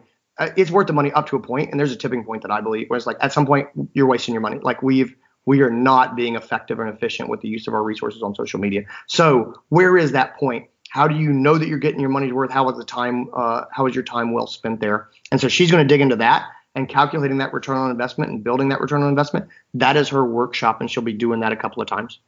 [0.57, 2.61] it's worth the money up to a point, and there's a tipping point that I
[2.61, 4.59] believe where it's like at some point you're wasting your money.
[4.63, 5.15] Like we've
[5.47, 8.61] we are not being effective and efficient with the use of our resources on social
[8.61, 8.83] media.
[9.07, 10.69] So where is that point?
[10.91, 12.51] How do you know that you're getting your money's worth?
[12.51, 13.29] How is the time?
[13.35, 15.09] Uh, how is your time well spent there?
[15.33, 18.45] And so she's going to dig into that and calculating that return on investment and
[18.45, 19.49] building that return on investment.
[19.75, 22.21] That is her workshop, and she'll be doing that a couple of times.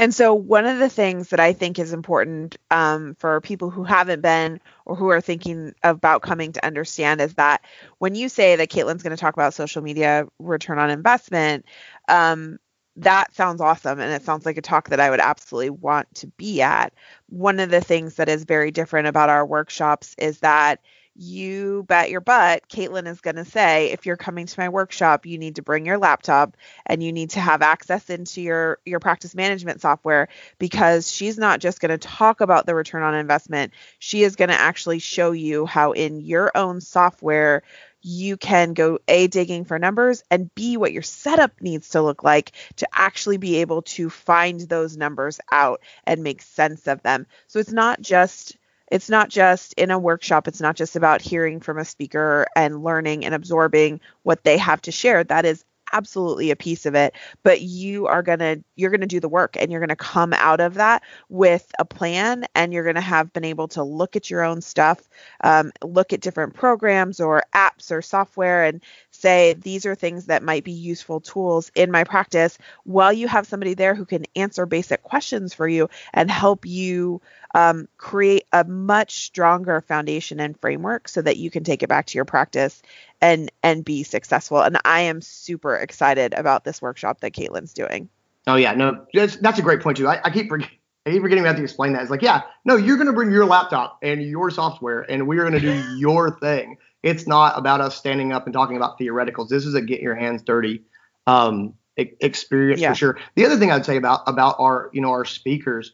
[0.00, 3.84] And so, one of the things that I think is important um, for people who
[3.84, 7.62] haven't been or who are thinking about coming to understand is that
[7.98, 11.66] when you say that Caitlin's going to talk about social media return on investment,
[12.08, 12.58] um,
[12.96, 14.00] that sounds awesome.
[14.00, 16.94] And it sounds like a talk that I would absolutely want to be at.
[17.28, 20.80] One of the things that is very different about our workshops is that
[21.20, 25.26] you bet your butt Caitlin is going to say if you're coming to my workshop
[25.26, 26.56] you need to bring your laptop
[26.86, 30.28] and you need to have access into your your practice management software
[30.58, 33.72] because she's not just going to talk about the return on investment.
[33.98, 37.62] She is going to actually show you how in your own software
[38.02, 42.24] you can go a digging for numbers and b what your setup needs to look
[42.24, 47.26] like to actually be able to find those numbers out and make sense of them.
[47.46, 48.56] So it's not just
[48.90, 52.82] it's not just in a workshop it's not just about hearing from a speaker and
[52.82, 55.24] learning and absorbing what they have to share.
[55.24, 57.14] That is absolutely a piece of it.
[57.42, 59.96] But you are going to you're going to do the work and you're going to
[59.96, 63.82] come out of that with a plan and you're going to have been able to
[63.82, 65.08] look at your own stuff
[65.44, 68.82] um, look at different programs or apps or software and
[69.20, 73.46] say these are things that might be useful tools in my practice while you have
[73.46, 77.20] somebody there who can answer basic questions for you and help you
[77.54, 82.06] um, create a much stronger foundation and framework so that you can take it back
[82.06, 82.82] to your practice
[83.20, 84.60] and and be successful.
[84.60, 88.08] And I am super excited about this workshop that Caitlin's doing.
[88.46, 90.08] Oh yeah, no, that's, that's a great point too.
[90.08, 90.76] I, I keep forgetting.
[91.06, 92.02] I keep forgetting have to explain that.
[92.02, 95.48] It's like, yeah, no, you're going to bring your laptop and your software, and we're
[95.48, 96.76] going to do your thing.
[97.02, 99.48] It's not about us standing up and talking about theoreticals.
[99.48, 100.82] This is a get your hands dirty
[101.26, 102.90] um, experience yeah.
[102.90, 103.18] for sure.
[103.34, 105.92] The other thing I'd say about about our you know our speakers,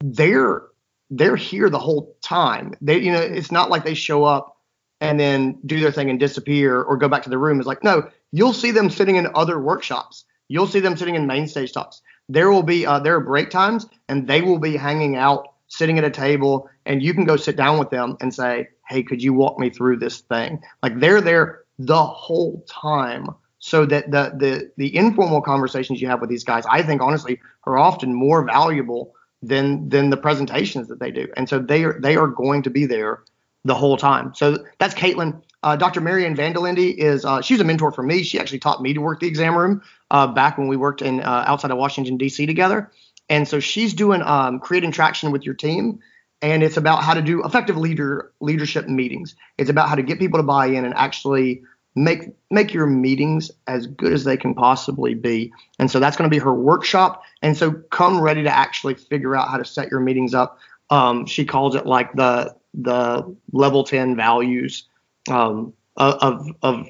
[0.00, 0.62] they're
[1.10, 2.74] they're here the whole time.
[2.80, 4.56] They, you know, it's not like they show up
[5.00, 7.58] and then do their thing and disappear or go back to the room.
[7.58, 10.24] It's like, no, you'll see them sitting in other workshops.
[10.48, 12.00] You'll see them sitting in main stage talks.
[12.28, 15.98] There will be, uh, there are break times and they will be hanging out, sitting
[15.98, 19.22] at a table, and you can go sit down with them and say, hey, could
[19.22, 20.60] you walk me through this thing?
[20.82, 23.28] Like they're there the whole time
[23.60, 27.40] so that the the the informal conversations you have with these guys, I think honestly,
[27.64, 31.28] are often more valuable than than the presentations that they do.
[31.36, 33.22] And so they are they are going to be there
[33.64, 34.34] the whole time.
[34.34, 35.42] So that's Caitlin.
[35.62, 36.00] Uh, Dr.
[36.00, 38.22] Mary Ann Vande Linde is uh, she's a mentor for me.
[38.22, 41.20] She actually taught me to work the exam room uh, back when we worked in
[41.20, 42.46] uh, outside of Washington D.C.
[42.46, 42.90] together.
[43.28, 46.00] And so she's doing um, creating traction with your team,
[46.42, 49.34] and it's about how to do effective leader leadership meetings.
[49.58, 51.62] It's about how to get people to buy in and actually
[51.94, 55.52] make make your meetings as good as they can possibly be.
[55.78, 57.22] And so that's going to be her workshop.
[57.42, 60.58] And so come ready to actually figure out how to set your meetings up.
[60.90, 64.84] Um, she calls it like the the level 10 values
[65.28, 66.88] um, of, of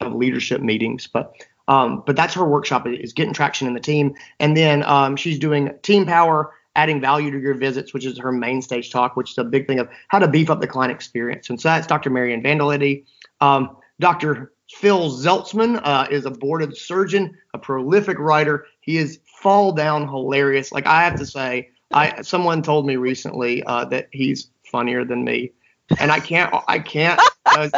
[0.00, 1.06] of leadership meetings.
[1.06, 1.34] But
[1.66, 4.14] um, but that's her workshop is getting traction in the team.
[4.40, 8.30] And then um, she's doing team power, adding value to your visits, which is her
[8.30, 10.92] main stage talk, which is a big thing of how to beef up the client
[10.92, 11.50] experience.
[11.50, 12.08] And so that's Dr.
[12.08, 13.04] Mary Ann Vande Linde.
[13.40, 14.52] Um, Dr.
[14.70, 18.66] Phil Zeltzman uh, is a boarded surgeon, a prolific writer.
[18.80, 20.70] He is fall down hilarious.
[20.70, 25.24] Like I have to say, I someone told me recently uh, that he's funnier than
[25.24, 25.50] me,
[25.98, 26.54] and I can't.
[26.68, 27.20] I can't.
[27.46, 27.72] I was,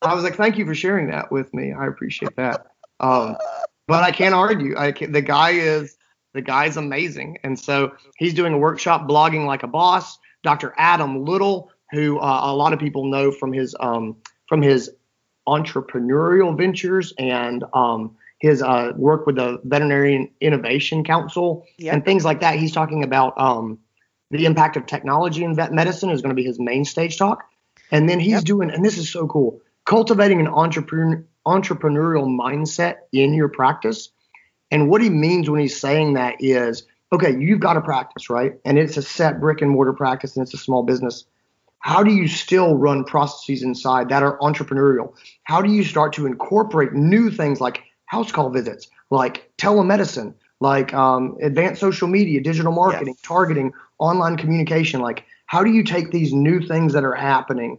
[0.00, 1.72] I was, like, thank you for sharing that with me.
[1.72, 2.68] I appreciate that.
[3.00, 3.36] Um,
[3.86, 4.76] but I can't argue.
[4.78, 5.96] I can, the guy is
[6.34, 10.18] the guy's amazing, and so he's doing a workshop blogging like a boss.
[10.42, 10.74] Dr.
[10.76, 14.16] Adam Little, who uh, a lot of people know from his um,
[14.48, 14.90] from his
[15.48, 21.94] entrepreneurial ventures and um, his uh, work with the Veterinarian Innovation Council yep.
[21.94, 22.56] and things like that.
[22.58, 23.78] He's talking about um,
[24.30, 27.44] the impact of technology in vet medicine is going to be his main stage talk.
[27.90, 28.44] And then he's yep.
[28.44, 34.10] doing, and this is so cool, cultivating an entrepreneur, entrepreneurial mindset in your practice.
[34.70, 38.54] And what he means when he's saying that is, okay, you've got a practice, right?
[38.64, 41.24] And it's a set brick and mortar practice and it's a small business
[41.84, 45.14] how do you still run processes inside that are entrepreneurial?
[45.42, 50.94] How do you start to incorporate new things like house call visits, like telemedicine, like
[50.94, 53.20] um, advanced social media, digital marketing, yes.
[53.20, 55.02] targeting, online communication?
[55.02, 57.78] Like, how do you take these new things that are happening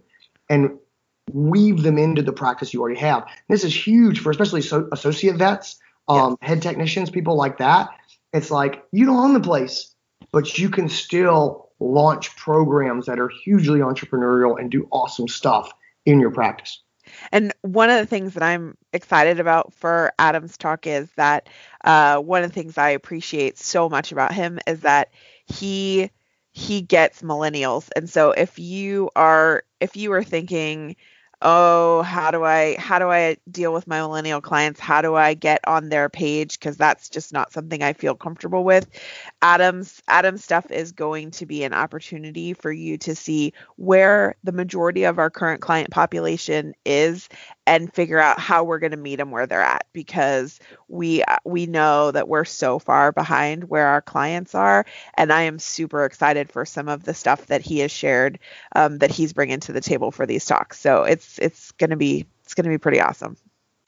[0.52, 0.78] and
[1.32, 3.28] weave them into the practice you already have?
[3.50, 6.50] This is huge for especially so, associate vets, um, yes.
[6.50, 7.90] head technicians, people like that.
[8.34, 9.94] It's like you don't own the place,
[10.32, 15.72] but you can still launch programs that are hugely entrepreneurial and do awesome stuff
[16.06, 16.82] in your practice.
[17.32, 21.50] And one of the things that I'm excited about for Adam's talk is that
[21.84, 25.12] uh, one of the things I appreciate so much about him is that
[25.46, 26.10] he
[26.52, 27.90] he gets millennials.
[27.96, 30.96] And so if you are if you are thinking
[31.42, 34.80] oh how do i how do i deal with my millennial clients?
[34.80, 36.60] How do i get on their page?
[36.60, 38.90] Because that's just not something i feel comfortable with.
[39.42, 44.52] Adam's adam's stuff is going to be an opportunity for you to see where the
[44.52, 47.30] majority of our current client population is
[47.68, 51.66] and figure out how we're going to meet them where they're at because we we
[51.66, 56.50] know that we're so far behind where our clients are and i am super excited
[56.50, 58.40] for some of the stuff that he has shared
[58.76, 61.98] um, that he's bringing to the table for these talks so it's it's going to
[61.98, 63.38] be it's going to be pretty awesome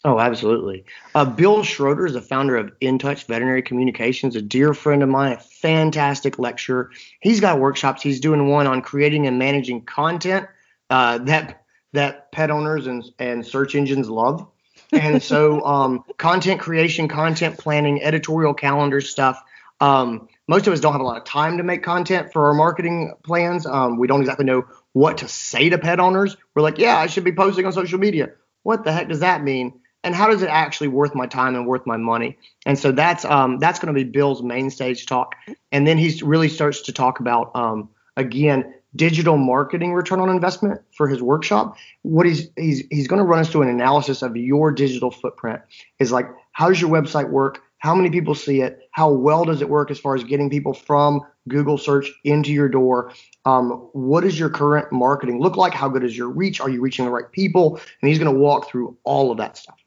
[0.05, 0.85] Oh, absolutely.
[1.15, 5.09] Uh, Bill Schroeder is the founder of In Touch Veterinary Communications, a dear friend of
[5.09, 6.91] mine, a fantastic lecturer.
[7.19, 8.03] He's got workshops.
[8.03, 10.47] He's doing one on creating and managing content
[10.89, 14.47] uh, that that pet owners and, and search engines love.
[14.91, 19.41] And so, um, content creation, content planning, editorial calendar stuff.
[19.79, 22.53] Um, most of us don't have a lot of time to make content for our
[22.53, 23.65] marketing plans.
[23.65, 26.35] Um, we don't exactly know what to say to pet owners.
[26.55, 28.31] We're like, yeah, I should be posting on social media.
[28.63, 29.79] What the heck does that mean?
[30.03, 32.37] And how does it actually worth my time and worth my money?
[32.65, 35.35] And so that's um, that's going to be Bill's main stage talk.
[35.71, 40.81] And then he really starts to talk about um, again digital marketing return on investment
[40.95, 41.77] for his workshop.
[42.01, 45.61] What he's he's he's going to run us through an analysis of your digital footprint.
[45.99, 47.61] Is like how does your website work?
[47.79, 48.89] How many people see it?
[48.91, 52.67] How well does it work as far as getting people from Google search into your
[52.67, 53.13] door?
[53.45, 55.73] Um, what does your current marketing look like?
[55.73, 56.59] How good is your reach?
[56.59, 57.79] Are you reaching the right people?
[58.01, 59.77] And he's going to walk through all of that stuff.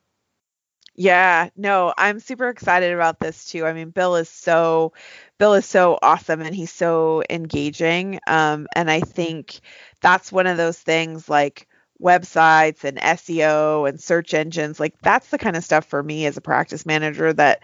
[1.02, 3.64] Yeah, no, I'm super excited about this too.
[3.64, 4.92] I mean, Bill is so
[5.38, 8.20] Bill is so awesome and he's so engaging.
[8.26, 9.60] Um, and I think
[10.02, 11.66] that's one of those things like
[12.02, 14.78] websites and SEO and search engines.
[14.78, 17.62] Like that's the kind of stuff for me as a practice manager that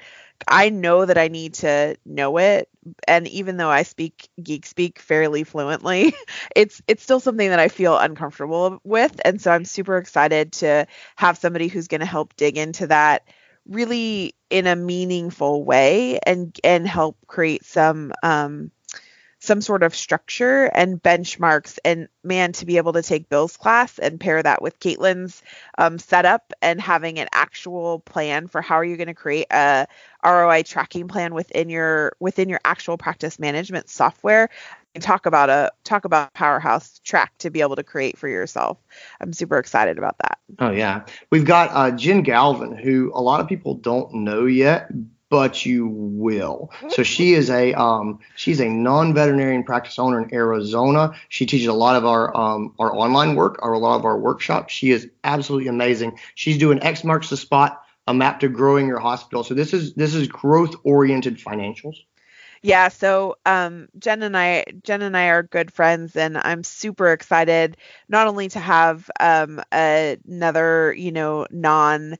[0.49, 2.70] I know that I need to know it.
[3.09, 6.14] And even though I speak geek speak fairly fluently,
[6.57, 9.20] it's it's still something that I feel uncomfortable with.
[9.24, 13.28] And so I'm super excited to have somebody who's going to help dig into that
[13.66, 18.70] really in a meaningful way and and help create some um
[19.47, 21.78] some sort of structure and benchmarks.
[21.84, 25.42] And man, to be able to take Bill's class and pair that with Caitlin's
[25.78, 29.86] um, setup and having an actual plan for how are you going to create a
[30.24, 34.51] ROI tracking plan within your within your actual practice management software.
[34.94, 38.78] And talk about a talk about powerhouse track to be able to create for yourself.
[39.20, 40.38] I'm super excited about that.
[40.59, 44.90] Oh yeah, we've got uh, Jen Galvin, who a lot of people don't know yet,
[45.29, 46.70] but you will.
[46.89, 51.12] So she is a um, she's a non-veterinarian practice owner in Arizona.
[51.29, 54.18] She teaches a lot of our um, our online work or a lot of our
[54.18, 54.72] workshops.
[54.72, 56.18] She is absolutely amazing.
[56.35, 59.43] She's doing X marks the spot, a map to growing your hospital.
[59.43, 61.97] So this is this is growth oriented financials.
[62.62, 67.12] Yeah, so um, Jen and I, Jen and I are good friends, and I'm super
[67.12, 67.77] excited
[68.09, 72.16] not only to have um, another, you know, non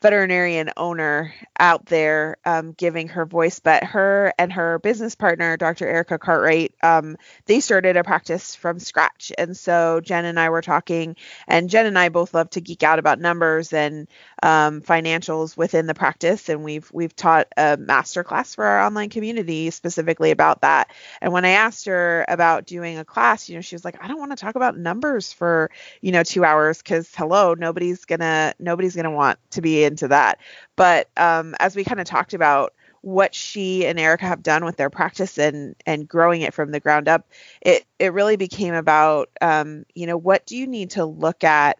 [0.00, 5.88] veterinarian owner out there um, giving her voice, but her and her business partner, Dr.
[5.88, 9.32] Erica Cartwright, um, they started a practice from scratch.
[9.36, 11.16] And so Jen and I were talking,
[11.48, 14.06] and Jen and I both love to geek out about numbers and
[14.42, 16.48] um, financials within the practice.
[16.48, 20.92] And we've we've taught a master class for our online community specifically about that.
[21.20, 24.08] And when I asked her about doing a class, you know, she was like, I
[24.08, 25.70] don't want to talk about numbers for
[26.00, 30.38] you know two hours because hello, nobody's gonna nobody's gonna want to be into that.
[30.76, 34.76] But um, as we kind of talked about what she and Erica have done with
[34.76, 37.28] their practice and and growing it from the ground up,
[37.60, 41.78] it it really became about um, you know what do you need to look at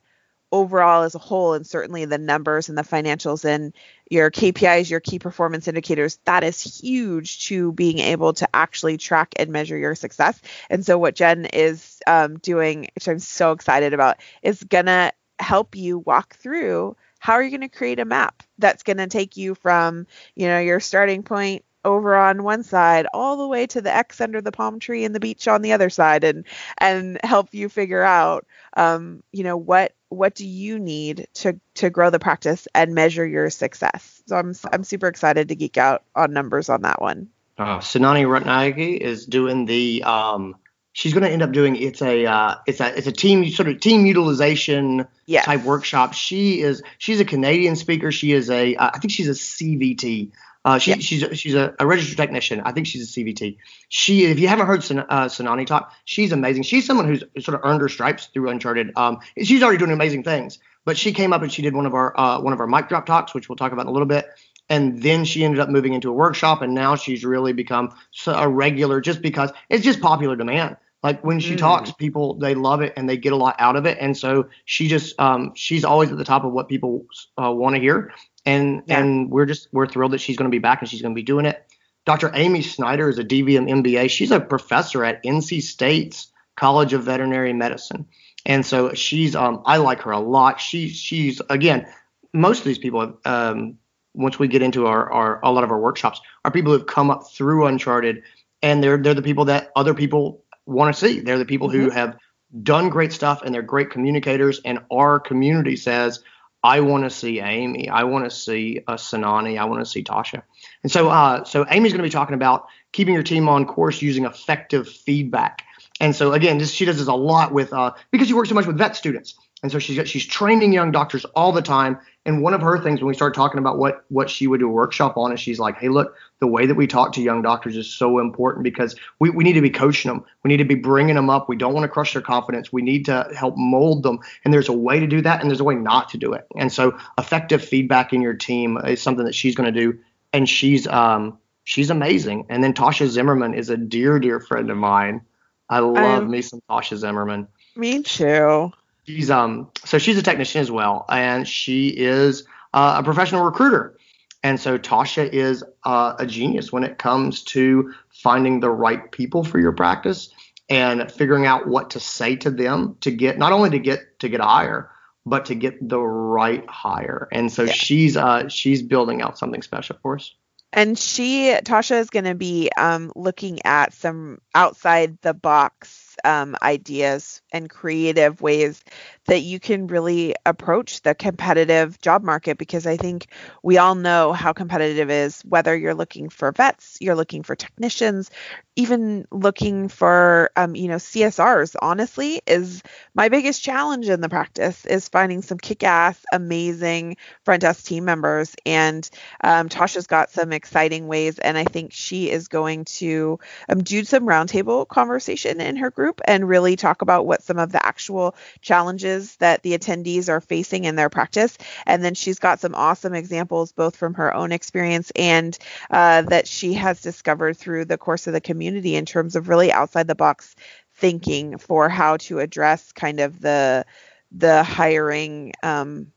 [0.50, 3.74] overall as a whole and certainly the numbers and the financials and
[4.10, 9.34] your KPIs, your key performance indicators, that is huge to being able to actually track
[9.36, 10.40] and measure your success.
[10.70, 15.76] And so what Jen is um, doing, which I'm so excited about, is gonna help
[15.76, 19.36] you walk through how are you going to create a map that's going to take
[19.36, 23.80] you from, you know, your starting point over on one side all the way to
[23.80, 26.44] the X under the palm tree and the beach on the other side and
[26.78, 28.46] and help you figure out
[28.76, 33.26] um, you know what what do you need to to grow the practice and measure
[33.26, 34.22] your success.
[34.26, 37.28] So I'm I'm super excited to geek out on numbers on that one.
[37.56, 40.56] Uh, Sanani Ratnayake is doing the um,
[40.92, 43.68] she's going to end up doing it's a uh, it's a it's a team sort
[43.68, 45.44] of team utilization yes.
[45.44, 46.14] type workshop.
[46.14, 48.12] She is she's a Canadian speaker.
[48.12, 50.30] She is a uh, I think she's a CVT.
[50.64, 51.00] Uh, she, yep.
[51.00, 52.60] She's a, she's a, a, registered technician.
[52.60, 53.56] I think she's a CVT.
[53.88, 56.64] She, if you haven't heard San, uh, Sanani talk, she's amazing.
[56.64, 58.90] She's someone who's sort of earned her stripes through Uncharted.
[58.96, 60.58] Um, she's already doing amazing things.
[60.84, 62.88] But she came up and she did one of our uh, one of our mic
[62.88, 64.26] drop talks, which we'll talk about in a little bit
[64.68, 67.94] and then she ended up moving into a workshop and now she's really become
[68.26, 71.58] a regular just because it's just popular demand like when she mm.
[71.58, 73.98] talks, people they love it and they get a lot out of it.
[74.00, 77.06] And so she just um, she's always at the top of what people
[77.40, 78.12] uh, want to hear.
[78.44, 79.00] And yeah.
[79.00, 81.18] and we're just we're thrilled that she's going to be back and she's going to
[81.18, 81.64] be doing it.
[82.04, 82.30] Dr.
[82.34, 84.10] Amy Snyder is a DVM MBA.
[84.10, 88.06] She's a professor at NC State's College of Veterinary Medicine.
[88.44, 90.60] And so she's um, I like her a lot.
[90.60, 91.86] She she's again
[92.32, 93.78] most of these people um,
[94.18, 97.10] once we get into our, our a lot of our workshops are people who've come
[97.10, 98.22] up through Uncharted
[98.62, 101.20] and they're they're the people that other people want to see.
[101.20, 101.84] They're the people mm-hmm.
[101.84, 102.16] who have
[102.62, 104.60] done great stuff and they're great communicators.
[104.64, 106.22] And our community says,
[106.62, 107.88] I want to see Amy.
[107.88, 109.58] I want to see uh, Sanani.
[109.58, 110.42] I want to see Tasha.
[110.82, 114.02] And so, uh, so Amy's going to be talking about keeping your team on course
[114.02, 115.62] using effective feedback.
[116.00, 118.54] And so again, this, she does this a lot with uh, because she works so
[118.54, 119.34] much with vet students.
[119.62, 121.98] And so she's she's training young doctors all the time.
[122.24, 124.68] And one of her things when we start talking about what what she would do
[124.68, 127.42] a workshop on is she's like, hey, look, the way that we talk to young
[127.42, 130.24] doctors is so important because we, we need to be coaching them.
[130.44, 131.48] We need to be bringing them up.
[131.48, 132.72] We don't want to crush their confidence.
[132.72, 134.20] We need to help mold them.
[134.44, 136.46] And there's a way to do that, and there's a way not to do it.
[136.56, 139.98] And so effective feedback in your team is something that she's going to do.
[140.32, 142.46] And she's um she's amazing.
[142.48, 145.22] And then Tasha Zimmerman is a dear, dear friend of mine.
[145.68, 147.48] I love um, me some Tasha Zimmerman.
[147.74, 148.72] Me too.
[149.08, 152.44] She's um so she's a technician as well, and she is
[152.74, 153.96] uh, a professional recruiter.
[154.42, 159.44] And so Tasha is uh, a genius when it comes to finding the right people
[159.44, 160.28] for your practice
[160.68, 164.28] and figuring out what to say to them to get not only to get to
[164.28, 164.90] get a hire,
[165.24, 167.28] but to get the right hire.
[167.32, 167.72] And so yeah.
[167.72, 170.34] she's uh, she's building out something special for us.
[170.70, 176.56] And she Tasha is going to be um, looking at some outside the box um,
[176.62, 178.82] ideas and creative ways
[179.26, 183.26] that you can really approach the competitive job market because I think
[183.62, 188.30] we all know how competitive is whether you're looking for vets, you're looking for technicians,
[188.76, 192.82] even looking for um, you know CSRs honestly is
[193.14, 198.54] my biggest challenge in the practice is finding some kick-ass amazing front desk team members.
[198.64, 199.08] And
[199.42, 203.38] um, Tasha's got some exciting ways and I think she is going to
[203.68, 207.72] um, do some roundtable conversation in her group and really talk about what some of
[207.72, 211.56] the actual challenges that the attendees are facing in their practice
[211.86, 215.58] and then she's got some awesome examples both from her own experience and
[215.90, 219.72] uh, that she has discovered through the course of the community in terms of really
[219.72, 220.54] outside the box
[220.94, 223.84] thinking for how to address kind of the
[224.32, 226.12] the hiring um,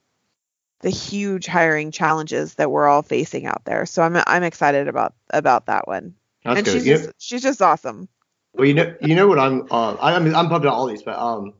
[0.82, 3.86] the huge hiring challenges that we're all facing out there.
[3.86, 6.16] So I'm I'm excited about about that one.
[6.44, 6.74] That's and good.
[6.74, 8.10] she's just, she's just awesome.
[8.54, 11.04] Well, you know you know what I'm uh, I, am I'm pumped about all these,
[11.04, 11.54] but um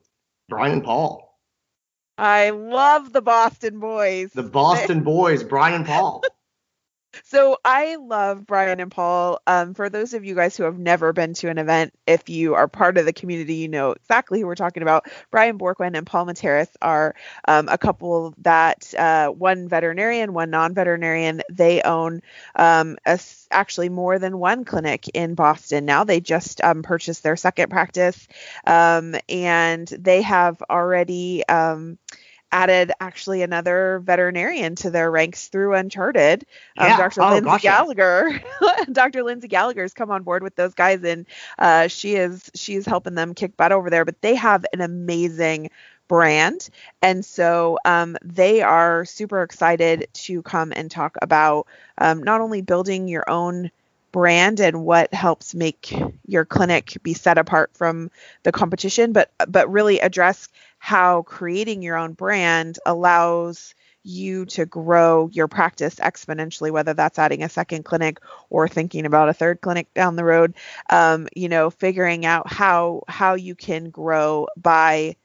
[0.50, 1.28] Brian and Paul.
[2.18, 4.32] I love the Boston boys.
[4.34, 6.24] The Boston boys, Brian and Paul.
[7.24, 9.42] So I love Brian and Paul.
[9.46, 12.56] Um, for those of you guys who have never been to an event, if you
[12.56, 15.08] are part of the community, you know exactly who we're talking about.
[15.30, 17.16] Brian Bourquin and Paul Materas are
[17.48, 21.42] um, a couple that uh, one veterinarian, one non-veterinarian.
[21.50, 22.22] They own
[22.56, 23.20] um, a,
[23.52, 26.06] actually more than one clinic in Boston now.
[26.06, 28.28] They just um, purchased their second practice,
[28.66, 31.98] um, and they have already um,
[32.52, 36.46] added actually another veterinarian to their ranks through Uncharted.
[36.78, 36.98] Um.
[36.98, 37.22] Dr.
[37.22, 37.64] Oh, Lindsay gotcha.
[37.64, 38.42] Gallagher.
[38.92, 39.24] Dr.
[39.24, 41.26] Lindsay Gallagher's come on board with those guys, and
[41.58, 44.06] uh, she is she's helping them kick butt over there.
[44.06, 45.70] But they have an amazing
[46.08, 46.70] brand,
[47.02, 52.62] and so um, they are super excited to come and talk about um, not only
[52.62, 53.72] building your own
[54.12, 55.94] brand and what helps make
[56.28, 58.12] your clinic be set apart from
[58.44, 60.50] the competition but but really address
[60.84, 67.44] how creating your own brand allows you to grow your practice exponentially whether that's adding
[67.44, 68.20] a second clinic
[68.50, 70.56] or thinking about a third clinic down the road
[70.90, 75.16] um, you know figuring out how how you can grow by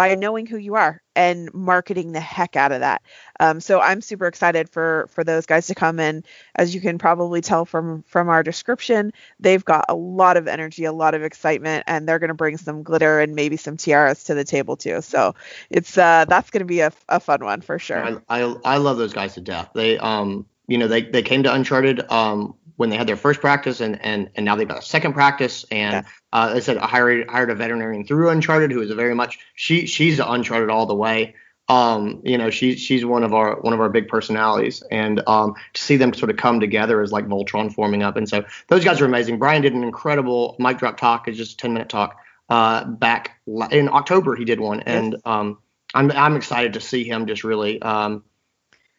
[0.00, 3.02] by knowing who you are and marketing the heck out of that.
[3.38, 6.24] Um, so I'm super excited for for those guys to come in.
[6.54, 10.84] As you can probably tell from from our description, they've got a lot of energy,
[10.84, 14.24] a lot of excitement, and they're going to bring some glitter and maybe some tiaras
[14.24, 15.02] to the table too.
[15.02, 15.34] So
[15.68, 18.22] it's uh, that's going to be a, a fun one for sure.
[18.30, 19.68] I, I I love those guys to death.
[19.74, 23.42] They um you know they they came to Uncharted um when they had their first
[23.42, 26.02] practice and and and now they've got a second practice and yeah.
[26.32, 29.38] uh, I said I hired hired a veterinarian through Uncharted who is a very much
[29.54, 31.34] she she's Uncharted all the way.
[31.68, 35.56] Um, you know, she's she's one of our one of our big personalities, and um,
[35.74, 38.16] to see them sort of come together is like Voltron forming up.
[38.16, 39.38] And so those guys are amazing.
[39.38, 41.28] Brian did an incredible mic drop talk.
[41.28, 42.16] It's just a 10 minute talk.
[42.48, 43.38] Uh, back
[43.70, 45.58] in October he did one, and um,
[45.92, 48.24] I'm I'm excited to see him just really um,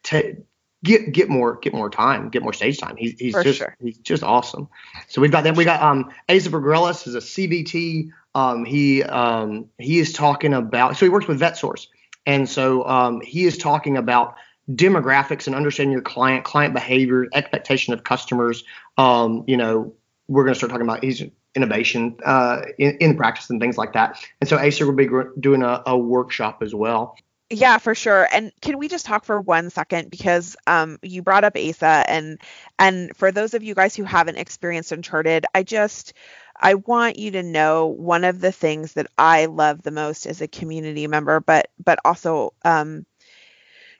[0.03, 0.35] t-
[0.83, 2.95] get get more get more time, get more stage time.
[2.97, 3.75] He's he's For just sure.
[3.81, 4.69] he's just awesome.
[5.07, 5.55] So we've got that.
[5.55, 8.09] We got um Asa Bergrelis is a CVT.
[8.35, 11.87] Um he um he is talking about so he works with VetSource.
[12.25, 14.35] And so um he is talking about
[14.69, 18.63] demographics and understanding your client, client behavior, expectation of customers.
[18.97, 19.93] Um, you know,
[20.27, 21.23] we're going to start talking about he's
[21.55, 24.23] innovation uh, in, in practice and things like that.
[24.39, 25.09] And so Asa will be
[25.39, 27.17] doing a, a workshop as well.
[27.53, 28.25] Yeah, for sure.
[28.31, 32.39] And can we just talk for one second because um, you brought up Asa and
[32.79, 36.13] and for those of you guys who haven't experienced Uncharted, I just
[36.55, 40.41] I want you to know one of the things that I love the most as
[40.41, 43.05] a community member, but but also um,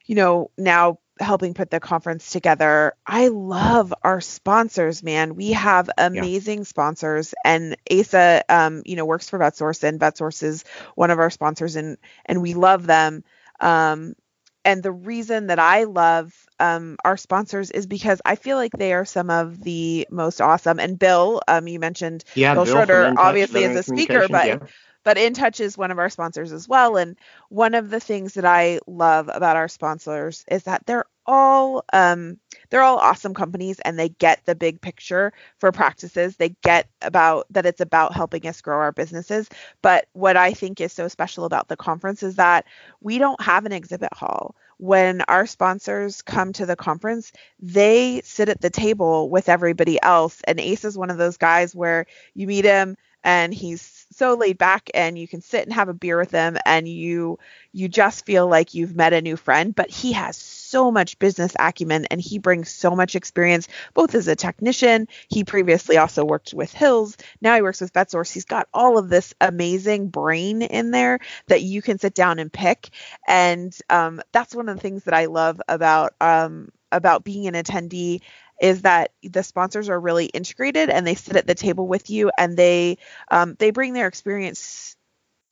[0.06, 2.94] you know now helping put the conference together.
[3.06, 5.36] I love our sponsors, man.
[5.36, 6.64] We have amazing yeah.
[6.64, 10.64] sponsors, and Asa, um, you know, works for VetSource, and VetSource is
[10.96, 13.24] one of our sponsors, and and we love them.
[13.62, 14.16] Um,
[14.64, 18.94] and the reason that I love um, our sponsors is because I feel like they
[18.94, 20.80] are some of the most awesome.
[20.80, 24.58] And Bill, um, you mentioned yeah, Bill, Bill Schroeder, obviously is a speaker, but yeah.
[25.04, 26.98] but InTouch is one of our sponsors as well.
[26.98, 27.18] And
[27.50, 32.38] one of the things that I love about our sponsors is that they're all um,
[32.70, 36.38] they're all awesome companies and they get the big picture for practices.
[36.38, 39.50] They get about that it's about helping us grow our businesses.
[39.82, 42.66] But what I think is so special about the conference is that
[43.02, 44.56] we don't have an exhibit hall.
[44.78, 50.42] When our sponsors come to the conference, they sit at the table with everybody else.
[50.48, 54.58] And Ace is one of those guys where you meet him and he's so laid
[54.58, 57.40] back and you can sit and have a beer with him and you
[57.72, 61.54] you just feel like you've met a new friend but he has so much business
[61.60, 65.08] acumen and he brings so much experience both as a technician.
[65.30, 67.18] He previously also worked with Hills.
[67.42, 68.32] Now he works with VetSource.
[68.32, 72.52] He's got all of this amazing brain in there that you can sit down and
[72.52, 72.90] pick.
[73.28, 77.54] And um, that's one of the things that I love about um, about being an
[77.54, 78.22] attendee
[78.62, 82.32] is that the sponsors are really integrated and they sit at the table with you
[82.38, 83.00] and they
[83.32, 84.96] um, they bring their experience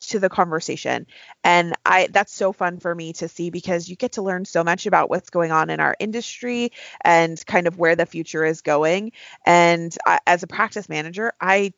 [0.01, 1.07] to the conversation.
[1.43, 4.63] And i that's so fun for me to see because you get to learn so
[4.63, 6.71] much about what's going on in our industry
[7.03, 9.11] and kind of where the future is going.
[9.45, 11.73] And I, as a practice manager i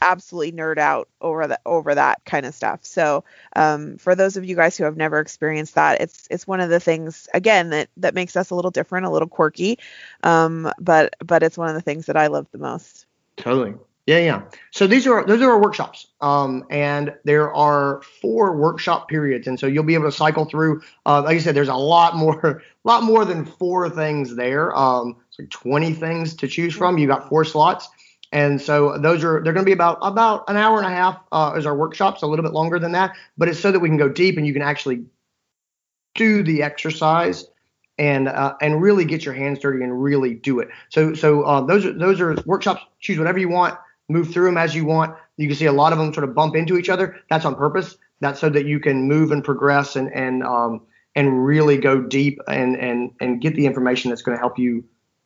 [0.00, 2.80] absolutely nerd out over the over that kind of stuff.
[2.82, 3.24] So
[3.56, 6.70] um, for those of you guys who have never experienced that, it's it's one of
[6.70, 9.78] the things again that that makes us a little different, a little quirky,
[10.22, 13.06] um, but but it's one of the things that I love the most.
[13.36, 13.74] Totally.
[14.06, 14.42] Yeah, yeah.
[14.70, 19.58] So these are those are our workshops, um, and there are four workshop periods, and
[19.58, 20.82] so you'll be able to cycle through.
[21.06, 24.76] Uh, like I said, there's a lot more, lot more than four things there.
[24.76, 26.98] Um, it's like 20 things to choose from.
[26.98, 27.88] You got four slots,
[28.34, 31.20] and so those are they're going to be about about an hour and a half
[31.30, 33.88] uh, as our workshops, a little bit longer than that, but it's so that we
[33.88, 35.04] can go deep and you can actually
[36.16, 37.46] do the exercise
[37.96, 40.68] and uh, and really get your hands dirty and really do it.
[40.88, 42.82] So so uh, those are those are workshops.
[42.98, 43.78] Choose whatever you want,
[44.08, 45.16] move through them as you want.
[45.36, 47.16] You can see a lot of them sort of bump into each other.
[47.30, 47.96] That's on purpose.
[48.18, 50.82] That's so that you can move and progress and and um,
[51.14, 54.84] and really go deep and and and get the information that's going to help you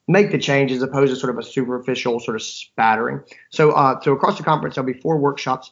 [0.08, 3.22] make the change as opposed to sort of a superficial sort of spattering.
[3.50, 5.70] So, uh, so across the conference, there'll be four workshops.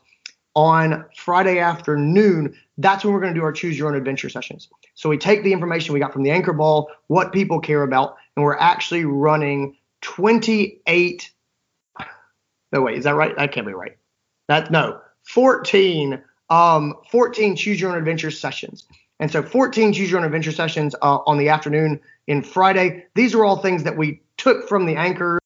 [0.55, 4.69] On Friday afternoon, that's when we're going to do our choose your own adventure sessions.
[4.95, 8.17] So we take the information we got from the anchor ball, what people care about,
[8.37, 11.31] and we're actually running 28.
[12.73, 13.37] No, wait, is that right?
[13.37, 13.97] That can't be right.
[14.49, 16.23] That no, 14.
[16.49, 18.87] Um, 14 choose your own adventure sessions.
[19.19, 23.05] And so 14 choose your own adventure sessions uh, on the afternoon in Friday.
[23.15, 25.41] These are all things that we took from the anchors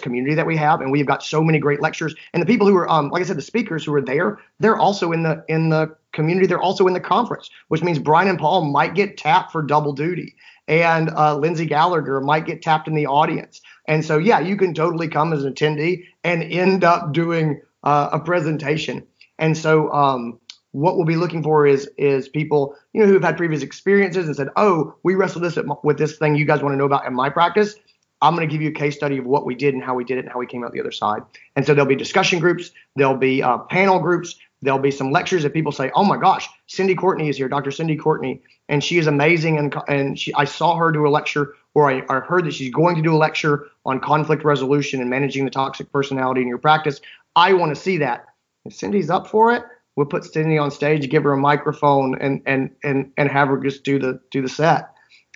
[0.00, 2.14] community that we have and we've got so many great lectures.
[2.32, 4.78] And the people who are um, like i said the speakers who are there they're
[4.78, 8.38] also in the in the community they're also in the conference which means brian and
[8.38, 10.34] paul might get tapped for double duty
[10.66, 13.60] and uh, lindsay gallagher might get tapped in the audience.
[13.86, 18.08] And so yeah you can totally come as an attendee and end up doing uh,
[18.12, 19.06] a presentation.
[19.38, 20.40] And so um,
[20.72, 24.26] what we'll be looking for is is people you know who have had previous experiences
[24.26, 27.06] and said oh we wrestled this with this thing you guys want to know about
[27.06, 27.74] in my practice
[28.20, 30.04] I'm going to give you a case study of what we did and how we
[30.04, 31.22] did it and how we came out the other side.
[31.56, 35.42] And so there'll be discussion groups, there'll be uh, panel groups, there'll be some lectures
[35.42, 37.70] that people say, "Oh my gosh, Cindy Courtney is here, Dr.
[37.70, 41.54] Cindy Courtney, and she is amazing." And and she, I saw her do a lecture,
[41.74, 45.08] or I, I heard that she's going to do a lecture on conflict resolution and
[45.08, 47.00] managing the toxic personality in your practice.
[47.36, 48.26] I want to see that.
[48.64, 49.62] If Cindy's up for it,
[49.96, 53.58] we'll put Cindy on stage, give her a microphone, and and and and have her
[53.58, 54.90] just do the do the set.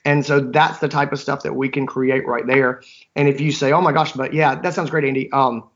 [0.05, 2.83] And so that's the type of stuff that we can create right there.
[3.15, 5.31] And if you say, "Oh my gosh," but yeah, that sounds great, Andy.
[5.33, 5.69] Um,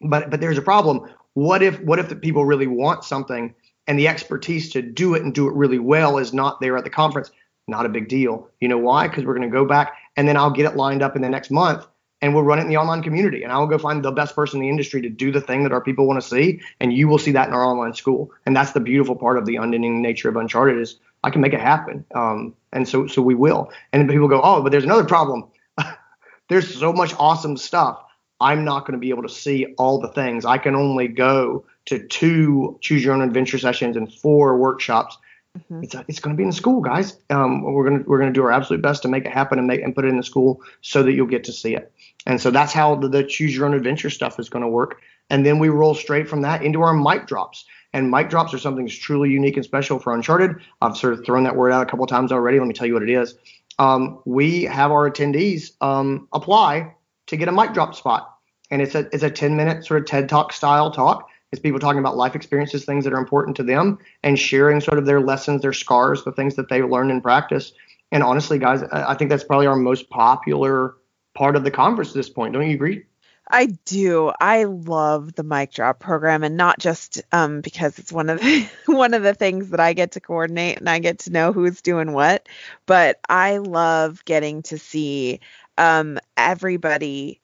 [0.00, 1.08] but but there's a problem.
[1.34, 3.54] What if what if the people really want something
[3.86, 6.84] and the expertise to do it and do it really well is not there at
[6.84, 7.30] the conference?
[7.68, 8.48] Not a big deal.
[8.60, 9.08] You know why?
[9.08, 11.28] Because we're going to go back and then I'll get it lined up in the
[11.28, 11.86] next month
[12.20, 14.34] and we'll run it in the online community and I will go find the best
[14.34, 16.92] person in the industry to do the thing that our people want to see and
[16.92, 19.56] you will see that in our online school and that's the beautiful part of the
[19.56, 22.04] unending nature of uncharted is I can make it happen.
[22.14, 23.70] Um, and so so we will.
[23.92, 25.48] And people go, oh, but there's another problem.
[26.48, 28.02] there's so much awesome stuff.
[28.40, 30.44] I'm not going to be able to see all the things.
[30.44, 35.18] I can only go to two choose your own adventure sessions and four workshops.
[35.58, 35.82] Mm-hmm.
[35.82, 37.16] It's it's going to be in the school, guys.
[37.30, 39.82] Um, we're gonna we're gonna do our absolute best to make it happen and make
[39.82, 41.92] and put it in the school so that you'll get to see it.
[42.26, 45.00] And so that's how the, the choose your own adventure stuff is going to work.
[45.30, 47.64] And then we roll straight from that into our mic drops.
[47.98, 50.54] And mic drops are something that's truly unique and special for Uncharted.
[50.80, 52.60] I've sort of thrown that word out a couple of times already.
[52.60, 53.34] Let me tell you what it is.
[53.80, 56.94] Um, we have our attendees um, apply
[57.26, 58.36] to get a mic drop spot,
[58.70, 61.28] and it's a it's a 10 minute sort of TED Talk style talk.
[61.50, 64.98] It's people talking about life experiences, things that are important to them, and sharing sort
[64.98, 67.72] of their lessons, their scars, the things that they learned in practice.
[68.12, 70.94] And honestly, guys, I think that's probably our most popular
[71.34, 72.52] part of the conference at this point.
[72.52, 73.04] Don't you agree?
[73.50, 74.30] I do.
[74.40, 78.68] I love the mic drop program, and not just um, because it's one of the
[78.86, 81.80] one of the things that I get to coordinate and I get to know who's
[81.82, 82.48] doing what,
[82.86, 85.40] but I love getting to see
[85.78, 87.40] um, everybody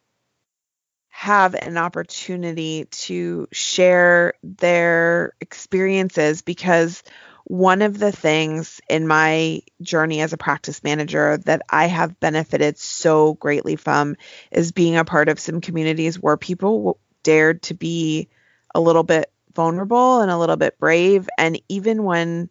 [1.09, 7.03] have an opportunity to share their experiences because
[7.45, 12.79] one of the things in my journey as a practice manager that I have benefited
[12.79, 14.17] so greatly from
[14.51, 18.29] is being a part of some communities where people dared to be
[18.75, 21.29] a little bit vulnerable and a little bit brave.
[21.39, 22.51] And even when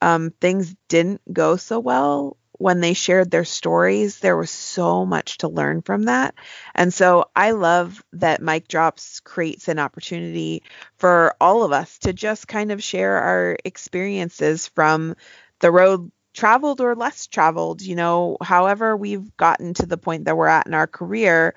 [0.00, 5.38] um, things didn't go so well, when they shared their stories, there was so much
[5.38, 6.34] to learn from that.
[6.74, 10.62] And so I love that Mic Drops creates an opportunity
[10.96, 15.16] for all of us to just kind of share our experiences from
[15.60, 20.36] the road traveled or less traveled, you know, however we've gotten to the point that
[20.36, 21.54] we're at in our career,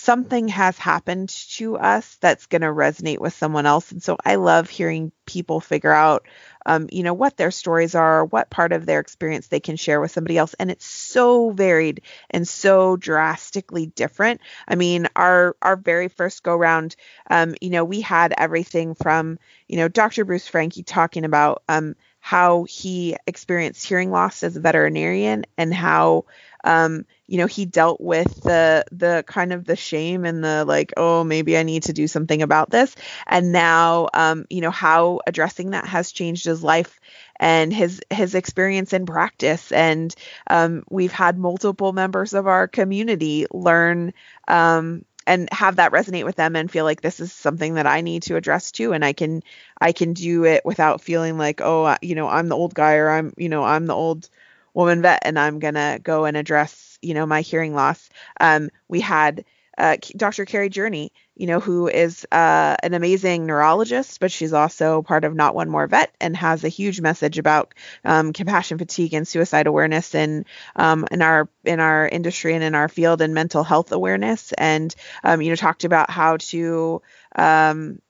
[0.00, 3.92] something has happened to us that's going to resonate with someone else.
[3.92, 6.26] And so I love hearing people figure out,
[6.66, 10.00] um, you know, what their stories are, what part of their experience they can share
[10.00, 10.54] with somebody else.
[10.58, 14.40] And it's so varied and so drastically different.
[14.66, 16.96] I mean, our our very first go round,
[17.28, 19.38] um, you know, we had everything from,
[19.68, 20.24] you know, Dr.
[20.24, 26.24] Bruce Franke talking about um, how he experienced hearing loss as a veterinarian and how
[26.64, 30.92] um, you know he dealt with the the kind of the shame and the like
[30.96, 32.94] oh maybe i need to do something about this.
[33.26, 37.00] And now um, you know how addressing that has changed his life
[37.36, 39.72] and his his experience in practice.
[39.72, 40.14] And
[40.48, 44.12] um, we've had multiple members of our community learn
[44.48, 48.00] um, and have that resonate with them and feel like this is something that I
[48.00, 49.42] need to address too and I can
[49.80, 53.10] I can do it without feeling like oh you know I'm the old guy or
[53.10, 54.28] I'm you know I'm the old
[54.74, 58.08] woman vet and I'm going to go and address, you know, my hearing loss.
[58.38, 59.44] Um, we had
[59.78, 60.44] uh, Dr.
[60.44, 65.34] Carrie Jurney, you know, who is uh, an amazing neurologist, but she's also part of
[65.34, 69.66] Not One More Vet and has a huge message about um, compassion fatigue and suicide
[69.66, 70.44] awareness in
[70.76, 74.52] um, in our in our industry and in our field and mental health awareness.
[74.52, 74.94] And
[75.24, 77.02] um, you know, talked about how to
[77.36, 78.00] um,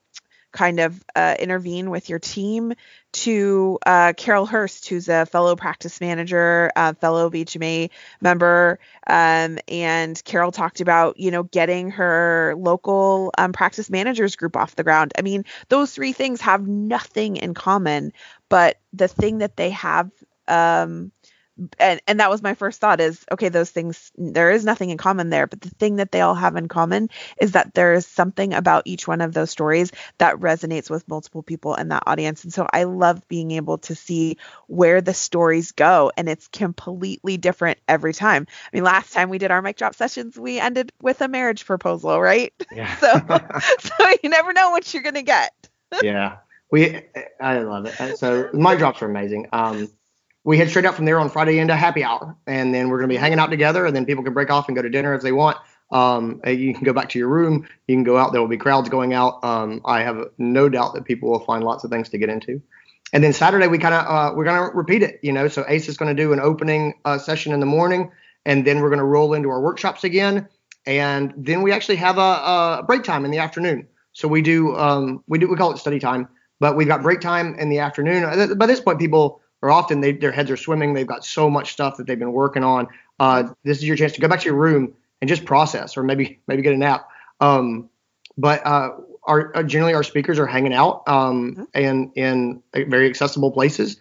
[0.52, 2.74] kind of uh, intervene with your team
[3.12, 7.90] to uh, Carol Hurst, who's a fellow practice manager, uh, fellow VHMA
[8.20, 8.78] member.
[9.06, 14.76] Um, and Carol talked about, you know, getting her local um, practice managers group off
[14.76, 15.12] the ground.
[15.18, 18.12] I mean, those three things have nothing in common,
[18.48, 20.10] but the thing that they have
[20.46, 21.12] um,
[21.78, 24.96] and and that was my first thought is okay those things there is nothing in
[24.96, 27.08] common there but the thing that they all have in common
[27.40, 31.42] is that there is something about each one of those stories that resonates with multiple
[31.42, 32.44] people in that audience.
[32.44, 34.36] And so i love being able to see
[34.66, 38.46] where the stories go and it's completely different every time.
[38.72, 41.66] I mean last time we did our mic drop sessions we ended with a marriage
[41.66, 42.52] proposal right?
[42.72, 42.96] Yeah.
[42.96, 43.08] so
[43.80, 45.52] so you never know what you're gonna get.
[46.02, 46.38] Yeah.
[46.70, 47.02] We
[47.40, 48.16] i love it.
[48.18, 49.48] So my drops are amazing.
[49.52, 49.90] Um
[50.44, 53.08] we head straight out from there on Friday into happy hour, and then we're going
[53.08, 55.14] to be hanging out together, and then people can break off and go to dinner
[55.14, 55.58] if they want.
[55.92, 57.66] Um, you can go back to your room.
[57.88, 58.32] You can go out.
[58.32, 59.42] There will be crowds going out.
[59.44, 62.62] Um, I have no doubt that people will find lots of things to get into.
[63.12, 65.18] And then Saturday we kind of uh, we're going to repeat it.
[65.22, 68.10] You know, so Ace is going to do an opening uh, session in the morning,
[68.46, 70.48] and then we're going to roll into our workshops again,
[70.86, 73.86] and then we actually have a, a break time in the afternoon.
[74.12, 76.28] So we do um, we do we call it study time,
[76.60, 78.56] but we've got break time in the afternoon.
[78.56, 80.94] By this point, people or often they, their heads are swimming.
[80.94, 82.88] They've got so much stuff that they've been working on.
[83.18, 86.02] Uh, this is your chance to go back to your room and just process, or
[86.02, 87.08] maybe maybe get a nap.
[87.40, 87.90] Um,
[88.38, 88.90] but uh,
[89.24, 91.62] our uh, generally our speakers are hanging out um, mm-hmm.
[91.74, 93.98] and in very accessible places,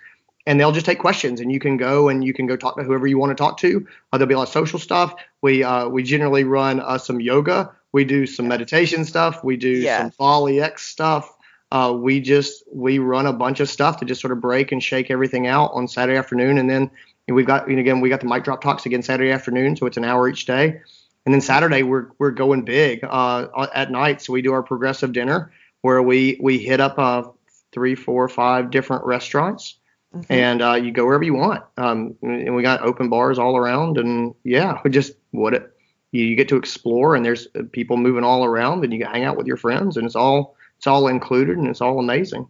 [0.48, 2.84] and they'll just take questions, and you can go and you can go talk to
[2.84, 3.86] whoever you want to talk to.
[4.12, 5.16] Uh, there'll be a lot of social stuff.
[5.42, 7.72] We uh, we generally run uh, some yoga.
[7.92, 9.44] We do some meditation stuff.
[9.44, 10.02] We do yes.
[10.02, 11.36] some Volley X stuff
[11.72, 14.82] uh, we just we run a bunch of stuff to just sort of break and
[14.82, 16.90] shake everything out on Saturday afternoon, and then
[17.28, 19.98] we've got and again we got the mic drop talks again Saturday afternoon, so it's
[19.98, 20.82] an hour each day,
[21.26, 25.14] and then Saturday we're we're going big uh, at night, so we do our progressive
[25.14, 25.52] dinner
[25.82, 27.24] where we we hit up uh,
[27.72, 29.76] three, four, five different restaurants.
[30.16, 30.34] Mm-hmm.
[30.34, 34.00] And uh, you go wherever you want, um, and we got open bars all around,
[34.00, 35.72] and yeah, we just what it
[36.12, 39.24] you, you get to explore, and there's people moving all around, and you can hang
[39.24, 42.48] out with your friends, and it's all it's all included and it's all amazing.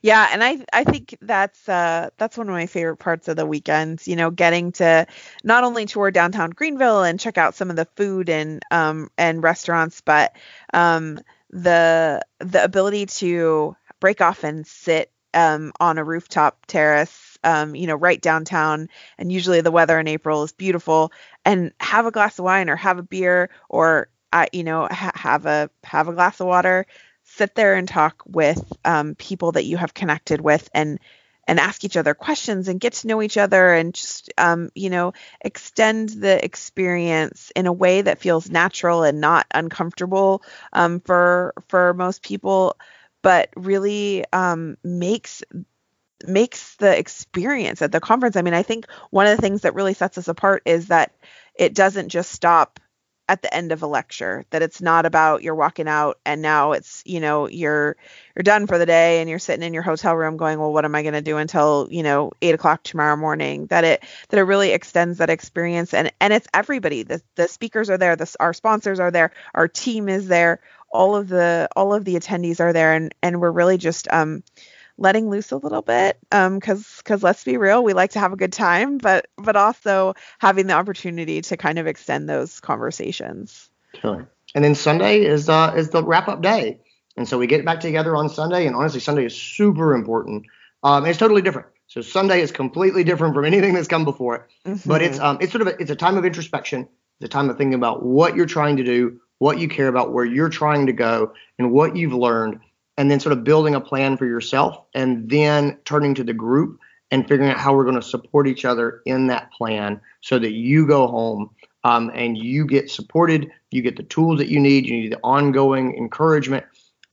[0.00, 3.46] Yeah, and I I think that's uh that's one of my favorite parts of the
[3.46, 5.06] weekends, you know, getting to
[5.42, 9.42] not only tour downtown Greenville and check out some of the food and um and
[9.42, 10.36] restaurants, but
[10.72, 11.20] um
[11.50, 17.86] the the ability to break off and sit um on a rooftop terrace um, you
[17.86, 18.88] know, right downtown.
[19.18, 21.12] And usually the weather in April is beautiful.
[21.44, 25.12] And have a glass of wine or have a beer or, uh, you know, ha-
[25.14, 26.86] have a have a glass of water
[27.36, 30.98] sit there and talk with um, people that you have connected with and
[31.48, 34.90] and ask each other questions and get to know each other and just um, you
[34.90, 41.54] know extend the experience in a way that feels natural and not uncomfortable um, for
[41.68, 42.76] for most people
[43.22, 45.42] but really um, makes
[46.24, 48.36] makes the experience at the conference.
[48.36, 51.12] I mean i think one of the things that really sets us apart is that
[51.54, 52.78] it doesn't just stop
[53.28, 56.72] at the end of a lecture that it's not about you're walking out and now
[56.72, 57.96] it's you know you're
[58.34, 60.84] you're done for the day and you're sitting in your hotel room going well what
[60.84, 63.66] am i going to do until you know eight o'clock tomorrow morning?
[63.66, 67.02] That it that it really extends that experience and and it's everybody.
[67.02, 70.60] The, the speakers are there the, our sponsors are there our team is there
[70.90, 74.42] all of the all of the attendees are there and and we're really just um
[75.02, 78.32] letting loose a little bit um because because let's be real we like to have
[78.32, 83.68] a good time but but also having the opportunity to kind of extend those conversations
[84.00, 84.28] Sure.
[84.54, 86.80] And then Sunday is uh is the wrap up day.
[87.16, 90.46] And so we get back together on Sunday, and honestly, Sunday is super important.
[90.82, 91.68] Um, it's totally different.
[91.86, 94.42] So Sunday is completely different from anything that's come before it.
[94.66, 94.88] Mm-hmm.
[94.88, 96.88] But it's um it's sort of a, it's a time of introspection.
[97.20, 100.12] It's a time of thinking about what you're trying to do, what you care about,
[100.12, 102.60] where you're trying to go, and what you've learned,
[102.96, 106.78] and then sort of building a plan for yourself, and then turning to the group
[107.10, 110.52] and figuring out how we're going to support each other in that plan, so that
[110.52, 111.50] you go home
[111.84, 115.20] um, and you get supported, you get the tools that you need, you need the
[115.22, 116.64] ongoing encouragement,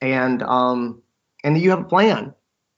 [0.01, 1.01] and um,
[1.43, 2.33] and you have a plan.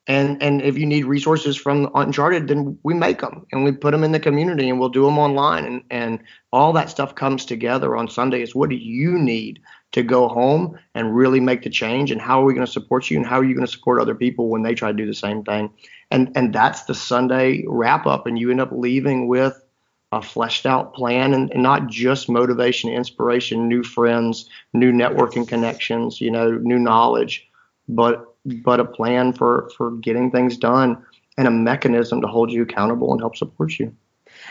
[0.08, 3.92] And and if you need resources from Uncharted, then we make them and we put
[3.92, 6.20] them in the community and we'll do them online and and
[6.52, 8.42] all that stuff comes together on Sunday.
[8.42, 9.62] Is what do you need
[9.92, 12.12] to go home and really make the change?
[12.12, 13.18] And how are we going to support you?
[13.18, 15.14] And how are you going to support other people when they try to do the
[15.14, 15.72] same thing?
[16.10, 19.64] And and that's the Sunday wrap up, and you end up leaving with
[20.12, 26.20] a fleshed out plan and, and, not just motivation, inspiration, new friends, new networking connections,
[26.20, 27.48] you know, new knowledge,
[27.88, 31.04] but but a plan for for getting things done
[31.38, 33.96] and a mechanism to hold you accountable and help support you.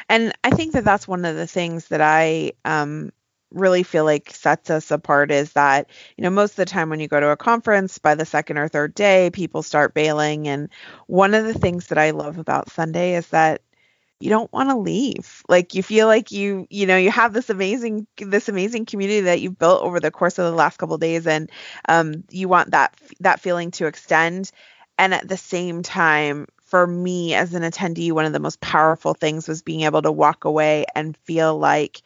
[0.09, 3.13] And I think that that's one of the things that I um,
[3.51, 7.01] really feel like sets us apart is that you know most of the time when
[7.01, 10.49] you go to a conference by the second or third day people start bailing.
[10.49, 10.69] And
[11.07, 13.63] one of the things that I love about Sunday is that
[14.21, 15.43] you don't want to leave.
[15.49, 19.41] Like you feel like you you know you have this amazing this amazing community that
[19.41, 21.27] you've built over the course of the last couple days.
[21.27, 21.51] And
[21.89, 24.51] um, you want that that feeling to extend.
[24.99, 29.15] And at the same time for me as an attendee one of the most powerful
[29.15, 32.03] things was being able to walk away and feel like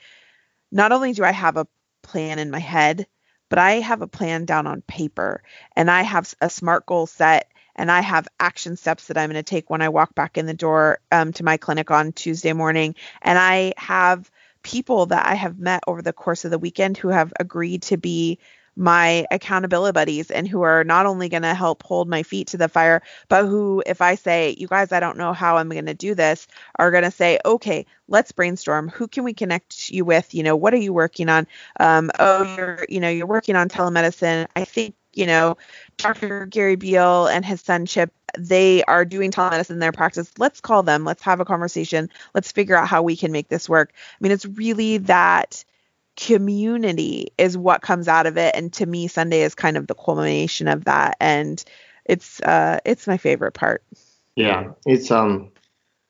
[0.75, 1.67] not only do i have a
[2.03, 3.07] plan in my head
[3.49, 5.43] but i have a plan down on paper
[5.75, 9.35] and i have a smart goal set and I have action steps that I'm going
[9.35, 12.53] to take when I walk back in the door um, to my clinic on Tuesday
[12.53, 12.95] morning.
[13.23, 14.31] And I have
[14.63, 17.97] people that I have met over the course of the weekend who have agreed to
[17.97, 18.39] be
[18.77, 22.57] my accountability buddies and who are not only going to help hold my feet to
[22.57, 25.87] the fire, but who, if I say, you guys, I don't know how I'm going
[25.87, 26.47] to do this,
[26.79, 28.89] are going to say, okay, let's brainstorm.
[28.89, 30.35] Who can we connect you with?
[30.35, 31.47] You know, what are you working on?
[31.79, 34.47] Um, oh, you're, you know, you're working on telemedicine.
[34.57, 35.57] I think you know,
[35.97, 36.47] Dr.
[36.47, 40.33] Gary Beal and his son Chip, they are doing telemedicine in their practice.
[40.39, 41.05] Let's call them.
[41.05, 42.11] Let's have a conversation.
[42.35, 43.93] Let's figure out how we can make this work.
[43.95, 45.65] I mean, it's really that
[46.17, 48.55] community is what comes out of it.
[48.55, 51.17] And to me, Sunday is kind of the culmination of that.
[51.21, 51.63] And
[52.05, 53.83] it's uh it's my favorite part.
[54.37, 54.73] Yeah.
[54.87, 55.51] It's um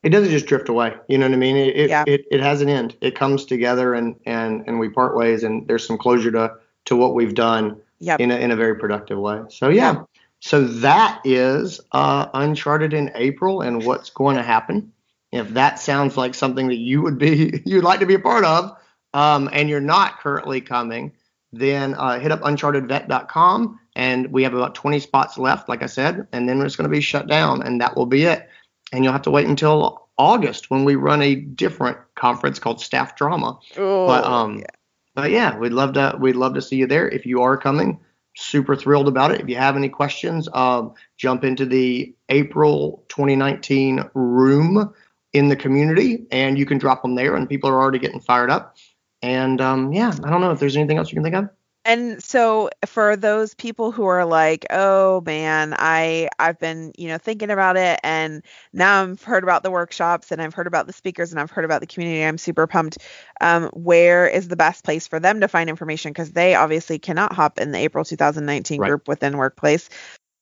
[0.03, 0.95] it doesn't just drift away.
[1.09, 1.57] You know what I mean?
[1.57, 2.05] It it, Yeah.
[2.07, 2.97] it, it has an end.
[3.01, 6.55] It comes together and and and we part ways and there's some closure to
[6.87, 8.21] to what we've done Yep.
[8.21, 9.41] in a in a very productive way.
[9.49, 10.03] So yeah.
[10.41, 14.93] So that is uh, Uncharted in April and what's going to happen.
[15.33, 18.45] If that sounds like something that you would be you'd like to be a part
[18.45, 18.77] of,
[19.15, 21.13] um, and you're not currently coming,
[21.53, 26.27] then uh, hit up unchartedvet.com and we have about 20 spots left, like I said,
[26.33, 28.49] and then it's going to be shut down, and that will be it.
[28.93, 33.17] And you'll have to wait until August when we run a different conference called Staff
[33.17, 33.59] Drama.
[33.77, 34.67] Oh, But um, yeah.
[35.15, 38.01] but yeah, we'd love to we'd love to see you there if you are coming.
[38.37, 39.41] Super thrilled about it.
[39.41, 44.93] If you have any questions, um, jump into the April 2019 room
[45.33, 48.51] in the community, and you can drop them there, and people are already getting fired
[48.51, 48.77] up.
[49.25, 51.49] And um, yeah, I don't know if there's anything else you can think of.
[51.87, 57.19] and so for those people who are like oh man i i've been you know
[57.19, 60.93] thinking about it and now i've heard about the workshops and i've heard about the
[60.93, 62.99] speakers and i've heard about the community i'm super pumped
[63.41, 67.33] um, where is the best place for them to find information because they obviously cannot
[67.33, 68.89] hop in the april 2019 Right.
[68.89, 69.89] group within workplace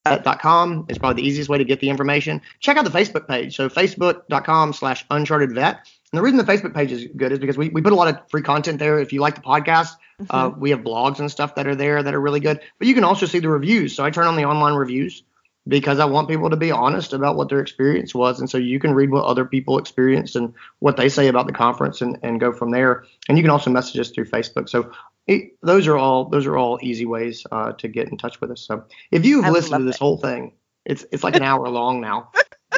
[0.09, 2.41] vet.com is probably the easiest way to get the information.
[2.59, 3.55] Check out the Facebook page.
[3.55, 5.87] So facebook.com slash uncharted vet.
[6.13, 8.09] And the reason the Facebook page is good is because we, we put a lot
[8.09, 8.99] of free content there.
[8.99, 9.97] If you like the podcast,
[10.29, 12.61] uh, we have blogs and stuff that are there that are really good.
[12.79, 13.97] But you can also see the reviews.
[13.97, 15.23] So I turn on the online reviews
[15.67, 18.41] because I want people to be honest about what their experience was.
[18.41, 21.53] And so you can read what other people experienced and what they say about the
[21.53, 23.05] conference and, and go from there.
[23.29, 24.69] And you can also message us through Facebook.
[24.69, 24.93] So
[25.27, 28.51] it, those are all those are all easy ways uh, to get in touch with
[28.51, 28.61] us.
[28.61, 30.01] So if you've I listened to this it.
[30.01, 30.53] whole thing,
[30.85, 32.33] it's it's like an hour long now.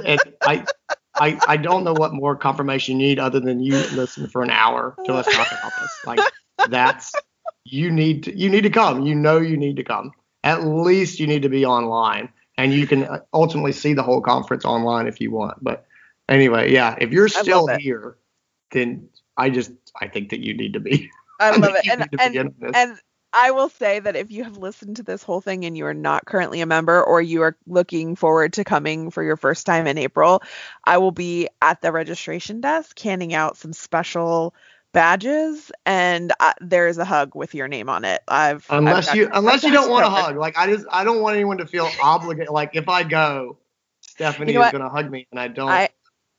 [0.05, 0.66] And I,
[1.16, 4.50] I I don't know what more confirmation you need other than you listen for an
[4.50, 6.00] hour to us talk about this.
[6.06, 6.20] Like
[6.68, 7.12] that's
[7.64, 9.06] you need to, you need to come.
[9.06, 10.12] You know you need to come.
[10.42, 14.20] At least you need to be online, and you can uh, ultimately see the whole
[14.20, 15.62] conference online if you want.
[15.62, 15.86] But
[16.28, 18.18] anyway, yeah, if you're still here,
[18.72, 21.10] then I just I think that you need to be.
[21.40, 23.00] I love it, and and, and
[23.35, 25.95] I will say that if you have listened to this whole thing and you are
[25.95, 29.89] not currently a member or you are looking forward to coming for your first time
[29.89, 30.43] in April,
[30.85, 34.55] I will be at the registration desk handing out some special
[34.93, 38.22] badges and uh, there's a hug with your name on it.
[38.28, 40.37] I've unless I've you unless you don't want a hug.
[40.37, 42.51] Like I just I don't want anyone to feel obligated.
[42.51, 43.59] Like if I go,
[44.01, 45.68] Stephanie you know is gonna hug me and I don't.
[45.70, 45.89] I,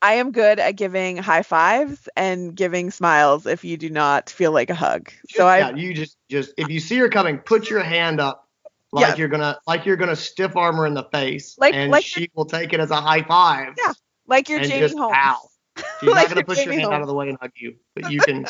[0.01, 4.51] I am good at giving high fives and giving smiles if you do not feel
[4.51, 5.11] like a hug.
[5.29, 8.45] So yeah, I you just just if you see her coming, put your hand up
[8.91, 9.15] like yeah.
[9.15, 12.29] you're gonna like you're gonna stiff arm her in the face, like, and like she
[12.33, 13.73] will take it as a high five.
[13.77, 13.91] Yeah,
[14.25, 15.17] like you're Jamie just, Holmes.
[15.17, 15.49] Ow.
[15.99, 16.95] She's like not gonna push Jamie your hand Holmes.
[16.95, 18.45] out of the way and hug you, but you can.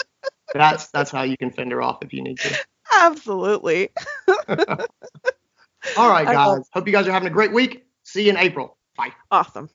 [0.53, 2.55] that's that's how you can fend her off if you need to.
[2.95, 3.89] Absolutely.
[5.97, 6.69] All right, guys.
[6.73, 7.85] Hope you guys are having a great week.
[8.03, 8.77] See you in April.
[8.95, 9.13] Bye.
[9.31, 9.63] Awesome.